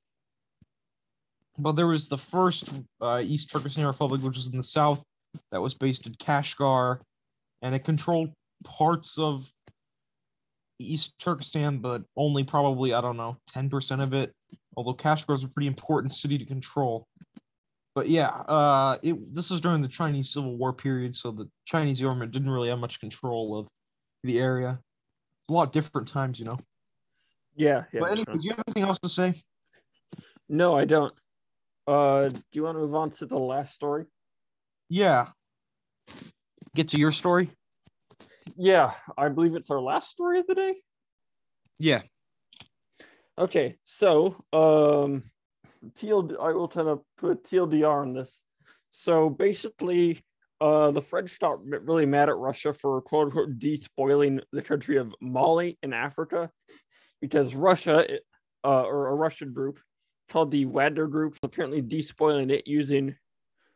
but 1.58 1.72
there 1.72 1.86
was 1.86 2.08
the 2.08 2.18
first 2.18 2.70
uh, 3.00 3.20
East 3.24 3.50
Turkestan 3.50 3.86
Republic, 3.86 4.22
which 4.22 4.36
was 4.36 4.46
in 4.46 4.56
the 4.56 4.62
south, 4.62 5.02
that 5.50 5.60
was 5.60 5.74
based 5.74 6.06
in 6.06 6.14
Kashgar, 6.14 7.00
and 7.62 7.74
it 7.74 7.84
controlled 7.84 8.32
parts 8.64 9.18
of 9.18 9.50
East 10.78 11.12
Turkestan, 11.18 11.78
but 11.78 12.02
only 12.16 12.44
probably 12.44 12.94
I 12.94 13.00
don't 13.00 13.16
know 13.16 13.36
ten 13.48 13.68
percent 13.68 14.00
of 14.00 14.14
it. 14.14 14.32
Although 14.78 14.94
Kashgar 14.94 15.34
is 15.34 15.42
a 15.42 15.48
pretty 15.48 15.66
important 15.66 16.12
city 16.12 16.38
to 16.38 16.44
control. 16.44 17.08
But 17.96 18.08
yeah, 18.08 18.28
uh, 18.28 18.96
it 19.02 19.34
this 19.34 19.50
was 19.50 19.60
during 19.60 19.82
the 19.82 19.88
Chinese 19.88 20.30
Civil 20.32 20.56
War 20.56 20.72
period, 20.72 21.16
so 21.16 21.32
the 21.32 21.48
Chinese 21.64 22.00
government 22.00 22.30
didn't 22.30 22.48
really 22.48 22.68
have 22.68 22.78
much 22.78 23.00
control 23.00 23.58
of 23.58 23.66
the 24.22 24.38
area. 24.38 24.78
A 25.48 25.52
lot 25.52 25.72
different 25.72 26.06
times, 26.06 26.38
you 26.38 26.46
know. 26.46 26.60
Yeah. 27.56 27.86
yeah 27.92 27.98
but 27.98 28.12
anyway, 28.12 28.34
do 28.34 28.38
you 28.40 28.50
have 28.50 28.62
anything 28.68 28.84
else 28.84 29.00
to 29.00 29.08
say? 29.08 29.42
No, 30.48 30.76
I 30.76 30.84
don't. 30.84 31.12
Uh, 31.88 32.28
do 32.28 32.40
you 32.52 32.62
want 32.62 32.76
to 32.76 32.82
move 32.82 32.94
on 32.94 33.10
to 33.10 33.26
the 33.26 33.36
last 33.36 33.74
story? 33.74 34.04
Yeah. 34.88 35.26
Get 36.76 36.86
to 36.88 37.00
your 37.00 37.10
story. 37.10 37.50
Yeah, 38.56 38.92
I 39.16 39.28
believe 39.28 39.56
it's 39.56 39.72
our 39.72 39.80
last 39.80 40.08
story 40.08 40.38
of 40.38 40.46
the 40.46 40.54
day. 40.54 40.76
Yeah. 41.80 42.02
Okay, 43.38 43.76
so 43.84 44.34
um, 44.52 45.22
TL, 45.92 46.36
I 46.40 46.52
will 46.52 46.66
kind 46.66 46.88
of 46.88 47.02
put 47.16 47.44
TLDR 47.44 48.02
on 48.02 48.12
this. 48.12 48.42
So 48.90 49.30
basically, 49.30 50.18
uh, 50.60 50.90
the 50.90 51.00
French 51.00 51.38
got 51.38 51.64
really 51.64 52.04
mad 52.06 52.28
at 52.28 52.36
Russia 52.36 52.72
for 52.72 53.00
quote 53.00 53.26
unquote 53.26 53.58
despoiling 53.58 54.40
the 54.52 54.62
country 54.62 54.96
of 54.96 55.14
Mali 55.20 55.78
in 55.84 55.92
Africa 55.92 56.50
because 57.20 57.54
Russia, 57.54 58.04
uh, 58.64 58.82
or 58.82 59.08
a 59.08 59.14
Russian 59.14 59.52
group 59.52 59.78
called 60.30 60.50
the 60.50 60.64
Wagner 60.66 61.06
Group, 61.06 61.36
apparently 61.44 61.80
despoiling 61.80 62.50
it 62.50 62.66
using 62.66 63.14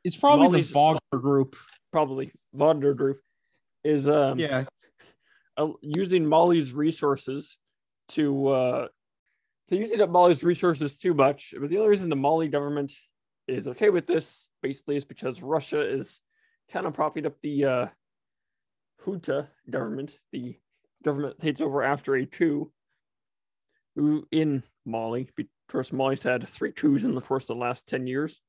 It's 0.03 0.17
probably 0.17 0.49
Mali's- 0.49 0.73
the 0.73 0.79
Wagner 0.79 1.21
group. 1.21 1.55
probably 1.93 2.33
Wagner 2.53 2.95
Group 2.95 3.21
is 3.85 4.09
um, 4.09 4.41
yeah. 4.41 4.65
uh, 5.57 5.69
using 5.83 6.27
Mali's 6.27 6.73
resources 6.73 7.59
to 8.09 8.49
uh, 8.49 8.89
they're 9.73 9.81
using 9.81 10.03
up 10.03 10.11
Mali's 10.11 10.45
resources 10.45 10.99
too 10.99 11.14
much. 11.14 11.55
But 11.59 11.70
the 11.70 11.79
only 11.79 11.89
reason 11.89 12.11
the 12.11 12.16
Mali 12.16 12.47
government 12.47 12.93
is 13.49 13.66
okay 13.68 13.89
with 13.89 14.07
this 14.07 14.47
basically 14.61 14.97
is 14.97 15.07
because 15.07 15.41
Russia 15.41 15.81
is 15.81 16.20
kind 16.70 16.85
of 16.85 16.93
propping 16.93 17.25
up 17.25 17.41
the 17.41 17.64
uh, 17.64 17.87
junta 19.03 19.49
government, 19.70 20.18
the 20.31 20.59
government 21.03 21.41
takes 21.41 21.62
over 21.62 21.83
after 21.83 22.14
a 22.16 22.27
coup 22.27 22.70
in 24.31 24.62
Mali. 24.85 25.31
Because 25.66 25.91
Mali's 25.91 26.23
had 26.23 26.47
three 26.47 26.73
coups 26.73 27.05
in 27.05 27.14
the 27.14 27.23
course 27.23 27.49
of 27.49 27.57
the 27.57 27.62
last 27.62 27.89
10 27.89 28.07
years. 28.07 28.43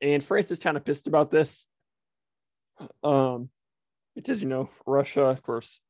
And 0.00 0.22
France 0.22 0.52
is 0.52 0.60
kind 0.60 0.76
of 0.76 0.84
pissed 0.84 1.08
about 1.08 1.32
this. 1.32 1.66
Um, 3.02 3.48
because 4.14 4.40
you 4.40 4.48
know 4.48 4.68
Russia, 4.86 5.22
of 5.22 5.42
course, 5.42 5.80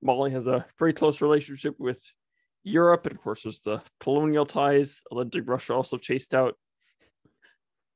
Mali 0.00 0.30
has 0.30 0.46
a 0.46 0.64
very 0.78 0.94
close 0.94 1.20
relationship 1.20 1.74
with 1.78 2.02
Europe, 2.64 3.06
and 3.06 3.16
of 3.16 3.22
course, 3.22 3.42
there's 3.42 3.60
the 3.60 3.82
colonial 4.00 4.46
ties. 4.46 5.02
Allegedly, 5.10 5.40
Russia 5.40 5.74
also 5.74 5.98
chased 5.98 6.34
out 6.34 6.54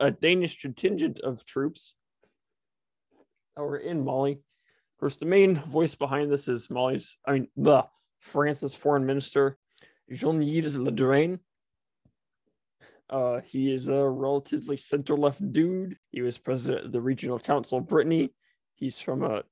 a 0.01 0.11
Danish 0.11 0.61
contingent 0.61 1.21
of 1.21 1.45
troops 1.47 1.95
that 3.57 3.63
were 3.63 3.79
in 3.79 4.05
Mali. 4.05 4.33
Of 4.33 5.01
course, 5.01 5.17
the 5.17 5.27
main 5.27 5.57
voice 5.57 5.95
behind 5.95 6.31
this 6.31 6.49
is 6.49 6.71
Mali's, 6.71 7.17
I 7.27 7.33
mean, 7.33 7.49
the 7.57 7.85
France's 8.21 8.75
foreign 8.75 9.07
minister, 9.07 9.57
Jean-Yves 10.11 10.77
Le 10.77 10.93
Drian. 10.93 11.39
Uh, 13.09 13.41
he 13.41 13.73
is 13.73 13.89
a 13.89 14.09
relatively 14.09 14.77
center-left 14.77 15.53
dude. 15.53 15.97
He 16.11 16.23
was 16.23 16.39
president 16.39 16.87
of 16.87 16.93
the 16.93 17.01
Regional 17.01 17.39
Council 17.39 17.79
of 17.79 17.87
Brittany 17.87 18.33
He's 18.77 19.01
from 19.01 19.23
a, 19.23 19.43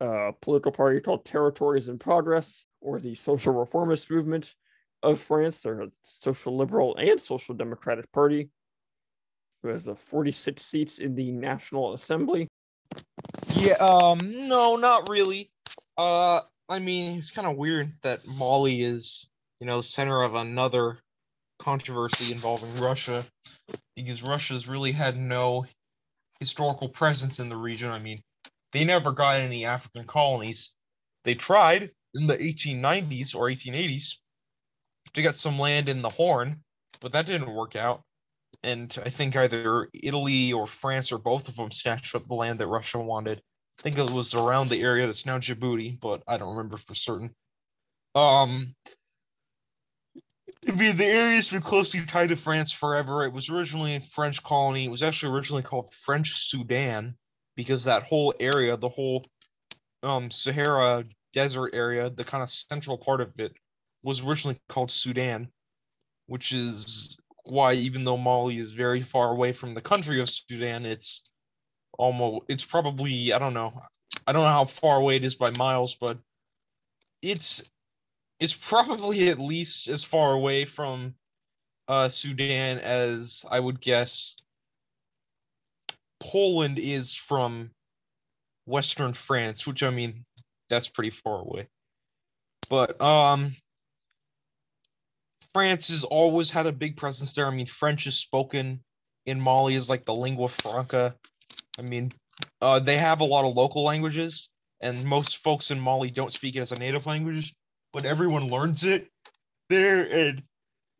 a 0.00 0.32
political 0.40 0.72
party 0.72 1.00
called 1.00 1.24
Territories 1.24 1.88
in 1.88 1.98
Progress, 1.98 2.64
or 2.80 2.98
the 2.98 3.14
Social 3.14 3.52
Reformist 3.52 4.10
Movement 4.10 4.54
of 5.02 5.18
France. 5.18 5.62
They're 5.62 5.82
a 5.82 5.88
social 6.02 6.56
liberal 6.56 6.96
and 6.96 7.20
social 7.20 7.54
democratic 7.54 8.10
party 8.12 8.50
who 9.62 9.68
has 9.68 9.88
a 9.88 9.94
46 9.94 10.62
seats 10.62 10.98
in 10.98 11.14
the 11.14 11.30
National 11.32 11.92
Assembly. 11.92 12.48
Yeah, 13.54 13.74
um, 13.74 14.48
no, 14.48 14.76
not 14.76 15.08
really. 15.08 15.50
Uh, 15.98 16.40
I 16.68 16.78
mean, 16.78 17.18
it's 17.18 17.30
kind 17.30 17.46
of 17.46 17.56
weird 17.56 17.92
that 18.02 18.26
Mali 18.26 18.82
is, 18.82 19.28
you 19.60 19.66
know, 19.66 19.80
center 19.80 20.22
of 20.22 20.34
another 20.34 20.98
controversy 21.58 22.32
involving 22.32 22.74
Russia, 22.78 23.24
because 23.96 24.22
Russia's 24.22 24.66
really 24.66 24.92
had 24.92 25.18
no 25.18 25.66
historical 26.38 26.88
presence 26.88 27.38
in 27.38 27.50
the 27.50 27.56
region. 27.56 27.90
I 27.90 27.98
mean, 27.98 28.22
they 28.72 28.84
never 28.84 29.12
got 29.12 29.40
any 29.40 29.64
African 29.64 30.04
colonies. 30.04 30.72
They 31.24 31.34
tried 31.34 31.90
in 32.14 32.26
the 32.26 32.36
1890s 32.36 33.34
or 33.34 33.48
1880s 33.48 34.16
to 35.14 35.22
get 35.22 35.36
some 35.36 35.58
land 35.58 35.88
in 35.88 36.02
the 36.02 36.08
Horn, 36.08 36.62
but 37.00 37.12
that 37.12 37.26
didn't 37.26 37.52
work 37.52 37.76
out. 37.76 38.02
And 38.62 38.96
I 39.04 39.10
think 39.10 39.36
either 39.36 39.88
Italy 39.94 40.52
or 40.52 40.66
France 40.66 41.12
or 41.12 41.18
both 41.18 41.48
of 41.48 41.56
them 41.56 41.70
snatched 41.70 42.14
up 42.14 42.26
the 42.26 42.34
land 42.34 42.58
that 42.58 42.66
Russia 42.66 42.98
wanted. 42.98 43.42
I 43.78 43.82
think 43.82 43.96
it 43.96 44.10
was 44.10 44.34
around 44.34 44.68
the 44.68 44.82
area 44.82 45.06
that's 45.06 45.24
now 45.24 45.38
Djibouti, 45.38 45.98
but 45.98 46.22
I 46.28 46.36
don't 46.36 46.56
remember 46.56 46.76
for 46.76 46.94
certain. 46.94 47.34
Um, 48.14 48.74
I 50.68 50.72
mean, 50.72 50.96
the 50.96 51.06
area's 51.06 51.48
been 51.48 51.62
closely 51.62 52.04
tied 52.04 52.28
to 52.28 52.36
France 52.36 52.70
forever. 52.70 53.24
It 53.24 53.32
was 53.32 53.48
originally 53.48 53.96
a 53.96 54.00
French 54.00 54.42
colony. 54.42 54.84
It 54.84 54.90
was 54.90 55.02
actually 55.02 55.32
originally 55.32 55.62
called 55.62 55.94
French 55.94 56.32
Sudan 56.34 57.16
because 57.56 57.84
that 57.84 58.02
whole 58.02 58.34
area, 58.40 58.76
the 58.76 58.88
whole 58.88 59.24
um, 60.02 60.30
Sahara 60.30 61.04
desert 61.32 61.74
area, 61.74 62.10
the 62.10 62.24
kind 62.24 62.42
of 62.42 62.50
central 62.50 62.98
part 62.98 63.20
of 63.20 63.32
it, 63.38 63.54
was 64.02 64.20
originally 64.20 64.58
called 64.68 64.90
Sudan, 64.90 65.48
which 66.26 66.52
is 66.52 67.16
why 67.44 67.74
even 67.74 68.04
though 68.04 68.16
Mali 68.16 68.58
is 68.58 68.72
very 68.72 69.00
far 69.00 69.30
away 69.30 69.52
from 69.52 69.74
the 69.74 69.80
country 69.80 70.20
of 70.20 70.30
Sudan, 70.30 70.86
it's 70.86 71.22
almost 71.98 72.46
it's 72.48 72.64
probably 72.64 73.32
I 73.32 73.38
don't 73.38 73.54
know 73.54 73.72
I 74.26 74.32
don't 74.32 74.42
know 74.42 74.48
how 74.48 74.64
far 74.64 74.98
away 74.98 75.16
it 75.16 75.24
is 75.24 75.34
by 75.34 75.50
miles, 75.50 75.96
but 75.96 76.18
it's 77.22 77.62
it's 78.38 78.54
probably 78.54 79.28
at 79.28 79.38
least 79.38 79.88
as 79.88 80.02
far 80.02 80.32
away 80.32 80.64
from 80.64 81.14
uh, 81.88 82.08
Sudan 82.08 82.78
as 82.78 83.44
I 83.50 83.60
would 83.60 83.80
guess 83.80 84.36
Poland 86.20 86.78
is 86.78 87.14
from 87.14 87.70
Western 88.66 89.12
France, 89.12 89.66
which 89.66 89.82
I 89.82 89.90
mean 89.90 90.24
that's 90.68 90.88
pretty 90.88 91.10
far 91.10 91.40
away. 91.40 91.68
But 92.68 93.00
um 93.00 93.56
France 95.52 95.88
has 95.88 96.04
always 96.04 96.50
had 96.50 96.66
a 96.66 96.72
big 96.72 96.96
presence 96.96 97.32
there. 97.32 97.46
I 97.46 97.50
mean, 97.50 97.66
French 97.66 98.06
is 98.06 98.18
spoken 98.18 98.80
in 99.26 99.42
Mali 99.42 99.74
is 99.74 99.90
like 99.90 100.04
the 100.04 100.14
lingua 100.14 100.48
franca. 100.48 101.16
I 101.78 101.82
mean, 101.82 102.12
uh, 102.60 102.78
they 102.78 102.98
have 102.98 103.20
a 103.20 103.24
lot 103.24 103.44
of 103.44 103.56
local 103.56 103.84
languages, 103.84 104.48
and 104.80 105.04
most 105.04 105.38
folks 105.38 105.70
in 105.70 105.80
Mali 105.80 106.10
don't 106.10 106.32
speak 106.32 106.56
it 106.56 106.60
as 106.60 106.72
a 106.72 106.76
native 106.76 107.06
language, 107.06 107.54
but 107.92 108.04
everyone 108.04 108.48
learns 108.48 108.84
it 108.84 109.08
there, 109.68 110.04
and 110.04 110.42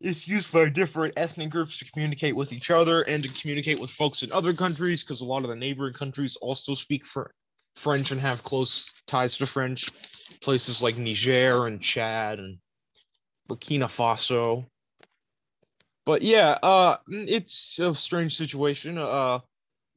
it's 0.00 0.26
used 0.26 0.52
by 0.52 0.68
different 0.68 1.14
ethnic 1.16 1.50
groups 1.50 1.78
to 1.78 1.90
communicate 1.90 2.34
with 2.34 2.52
each 2.52 2.70
other 2.70 3.02
and 3.02 3.22
to 3.22 3.28
communicate 3.40 3.78
with 3.78 3.90
folks 3.90 4.22
in 4.22 4.32
other 4.32 4.52
countries 4.54 5.04
because 5.04 5.20
a 5.20 5.26
lot 5.26 5.42
of 5.42 5.50
the 5.50 5.56
neighboring 5.56 5.92
countries 5.92 6.36
also 6.36 6.74
speak 6.74 7.04
French 7.76 8.10
and 8.10 8.20
have 8.20 8.42
close 8.42 8.90
ties 9.06 9.36
to 9.36 9.46
French. 9.46 9.88
Places 10.40 10.82
like 10.82 10.96
Niger 10.96 11.66
and 11.66 11.82
Chad 11.82 12.38
and 12.38 12.58
Burkina 13.48 13.86
Faso. 13.86 14.64
But 16.06 16.22
yeah, 16.22 16.58
uh, 16.62 16.96
it's 17.08 17.78
a 17.78 17.94
strange 17.94 18.36
situation. 18.36 18.96
Uh, 18.96 19.40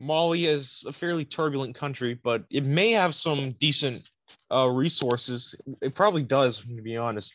Mali 0.02 0.46
is 0.46 0.84
a 0.86 0.92
fairly 0.92 1.24
turbulent 1.24 1.76
country, 1.76 2.20
but 2.22 2.44
it 2.50 2.66
may 2.66 2.92
have 2.92 3.16
some 3.16 3.52
decent 3.54 4.10
uh, 4.52 4.70
resources. 4.70 5.56
It 5.82 5.96
probably 5.96 6.24
does, 6.24 6.62
to 6.62 6.82
be 6.82 6.98
honest. 6.98 7.34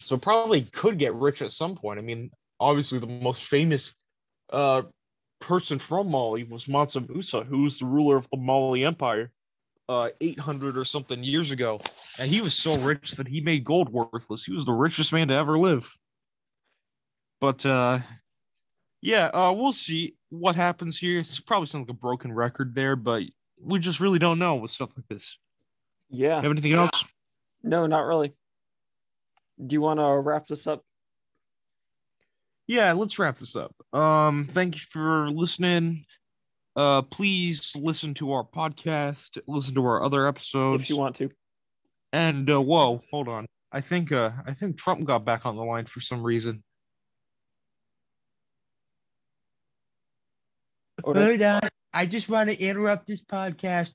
So 0.00 0.16
probably 0.16 0.62
could 0.62 0.98
get 0.98 1.14
rich 1.14 1.42
at 1.42 1.52
some 1.52 1.74
point. 1.74 1.98
I 1.98 2.02
mean, 2.02 2.30
obviously 2.60 2.98
the 2.98 3.06
most 3.06 3.44
famous 3.44 3.94
uh, 4.50 4.82
person 5.40 5.78
from 5.78 6.10
Mali 6.10 6.44
was 6.44 6.68
Mansa 6.68 7.00
Musa, 7.00 7.42
who 7.42 7.62
was 7.62 7.78
the 7.78 7.86
ruler 7.86 8.16
of 8.16 8.28
the 8.30 8.38
Mali 8.38 8.84
Empire 8.84 9.30
uh 9.88 10.10
800 10.20 10.76
or 10.76 10.84
something 10.84 11.24
years 11.24 11.50
ago 11.50 11.80
and 12.18 12.30
he 12.30 12.40
was 12.40 12.54
so 12.54 12.78
rich 12.80 13.12
that 13.12 13.26
he 13.26 13.40
made 13.40 13.64
gold 13.64 13.88
worthless 13.88 14.44
he 14.44 14.52
was 14.52 14.66
the 14.66 14.72
richest 14.72 15.12
man 15.12 15.28
to 15.28 15.34
ever 15.34 15.58
live 15.58 15.90
but 17.40 17.64
uh 17.64 17.98
yeah 19.00 19.26
uh 19.28 19.50
we'll 19.52 19.72
see 19.72 20.14
what 20.28 20.54
happens 20.56 20.98
here 20.98 21.18
it's 21.18 21.40
probably 21.40 21.66
sounds 21.66 21.88
like 21.88 21.96
a 21.96 21.98
broken 21.98 22.32
record 22.32 22.74
there 22.74 22.96
but 22.96 23.22
we 23.60 23.78
just 23.78 24.00
really 24.00 24.18
don't 24.18 24.38
know 24.38 24.56
with 24.56 24.70
stuff 24.70 24.90
like 24.94 25.08
this 25.08 25.38
Yeah. 26.10 26.40
have 26.42 26.50
anything 26.50 26.74
else 26.74 27.04
No, 27.62 27.86
not 27.86 28.00
really. 28.04 28.34
Do 29.64 29.74
you 29.74 29.80
want 29.80 30.00
to 30.00 30.06
wrap 30.06 30.46
this 30.46 30.66
up? 30.66 30.82
yeah 32.68 32.92
let's 32.92 33.18
wrap 33.18 33.38
this 33.38 33.56
up 33.56 33.74
um 33.94 34.46
thank 34.48 34.74
you 34.76 34.82
for 34.90 35.30
listening 35.30 36.04
uh 36.76 37.02
please 37.02 37.72
listen 37.74 38.14
to 38.14 38.30
our 38.30 38.44
podcast 38.44 39.38
listen 39.48 39.74
to 39.74 39.84
our 39.84 40.04
other 40.04 40.28
episodes 40.28 40.82
If 40.82 40.90
you 40.90 40.98
want 40.98 41.16
to. 41.16 41.30
And 42.12 42.48
uh, 42.48 42.60
whoa, 42.62 43.02
hold 43.10 43.28
on. 43.28 43.46
I 43.72 43.80
think 43.80 44.12
uh 44.12 44.30
I 44.46 44.54
think 44.54 44.78
Trump 44.78 45.04
got 45.04 45.24
back 45.24 45.44
on 45.44 45.56
the 45.56 45.64
line 45.64 45.86
for 45.86 46.00
some 46.00 46.22
reason. 46.22 46.62
Hold 51.02 51.16
on. 51.16 51.60
I 51.92 52.06
just 52.06 52.28
want 52.28 52.50
to 52.50 52.58
interrupt 52.58 53.06
this 53.06 53.22
podcast. 53.22 53.92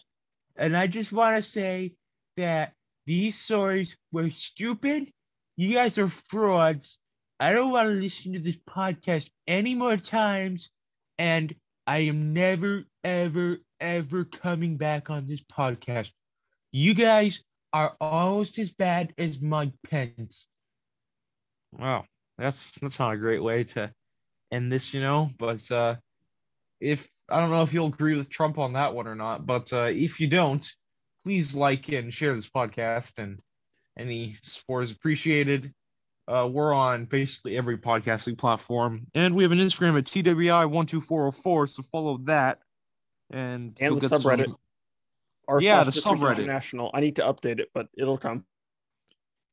And 0.55 0.76
I 0.76 0.88
just 0.88 1.11
want 1.11 1.38
to 1.38 1.49
say 1.49 1.93
that 2.38 2.74
these 3.05 3.39
stories 3.39 3.95
were 4.11 4.30
stupid. 4.30 5.11
You 5.56 5.74
guys 5.74 5.97
are 5.97 6.08
frauds. 6.08 6.97
I 7.39 7.54
don't 7.54 7.72
want 7.72 7.89
to 7.89 7.93
listen 7.95 8.34
to 8.34 8.39
this 8.39 8.58
podcast 8.58 9.30
any 9.47 9.76
more 9.76 9.97
times. 9.97 10.70
And 11.18 11.54
I 11.86 11.99
am 11.99 12.34
never, 12.34 12.86
ever, 13.04 13.58
ever 13.80 14.24
coming 14.26 14.78
back 14.78 15.10
on 15.10 15.28
this 15.28 15.41
podcast. 15.41 16.12
You 16.72 16.93
guys 16.93 17.43
are 17.74 17.95
almost 17.99 18.58
as 18.60 18.72
bad 18.72 19.14
as 19.18 19.41
Mike 19.41 19.74
Pence. 19.89 20.47
Wow, 21.72 22.06
that's 22.38 22.72
that's 22.80 22.99
not 22.99 23.14
a 23.14 23.18
great 23.18 23.43
way 23.43 23.64
to 23.64 23.91
end 24.51 24.72
this, 24.72 24.93
you 24.93 25.01
know. 25.01 25.30
But 25.38 25.70
uh, 25.72 25.95
if 26.80 27.08
I 27.30 27.39
don't 27.39 27.51
know 27.51 27.64
if 27.64 27.74
you'll 27.74 27.88
agree 27.88 28.16
with 28.16 28.30
Trump 28.30 28.58
on 28.58 28.74
that 28.74 28.93
one 28.93 29.08
or 29.08 29.16
not, 29.16 29.45
but 29.45 29.72
uh, 29.74 29.89
if 29.91 30.20
you 30.20 30.28
don't, 30.28 30.68
please 31.24 31.56
like 31.56 31.89
and 31.89 32.14
share 32.14 32.34
this 32.36 32.49
podcast, 32.49 33.14
and 33.18 33.39
any 33.97 34.37
support 34.43 34.83
is 34.85 34.91
appreciated. 34.91 35.73
Uh, 36.27 36.47
we're 36.49 36.73
on 36.73 37.05
basically 37.05 37.57
every 37.57 37.77
podcasting 37.77 38.37
platform, 38.37 39.05
and 39.13 39.35
we 39.35 39.43
have 39.43 39.51
an 39.51 39.59
Instagram 39.59 39.97
at 39.97 40.05
TWI 40.05 40.65
one 40.65 40.85
two 40.85 41.01
four 41.01 41.23
zero 41.23 41.31
four. 41.31 41.67
So 41.67 41.83
follow 41.91 42.17
that, 42.23 42.59
and 43.31 43.75
And 43.81 43.95
the 43.97 44.01
get 44.01 44.09
some- 44.09 44.21
subreddit. 44.21 44.55
R 45.49 45.61
Yeah, 45.61 45.83
the 45.83 45.91
subreddit. 45.91 46.37
International. 46.39 46.89
I 46.93 47.01
need 47.01 47.17
to 47.17 47.23
update 47.23 47.59
it, 47.59 47.69
but 47.73 47.87
it'll 47.97 48.17
come. 48.17 48.45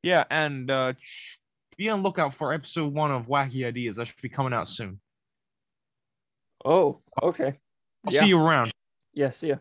Yeah, 0.05 0.23
and 0.31 0.71
uh, 0.71 0.93
be 1.77 1.89
on 1.91 2.03
lookout 2.03 2.33
for 2.33 2.53
episode 2.53 2.95
one 2.95 3.11
of 3.11 3.27
Wacky 3.27 3.67
Ideas. 3.67 3.97
That 3.97 4.07
should 4.07 4.23
be 4.23 4.29
coming 4.29 4.53
out 4.53 4.69
soon. 4.69 5.01
Oh, 6.65 7.01
okay. 7.23 7.59
I'll 8.07 8.13
Yeah. 8.13 8.21
see 8.21 8.27
you 8.29 8.39
around. 8.41 8.71
Yeah, 9.15 9.31
see 9.31 9.49
ya. 9.49 9.57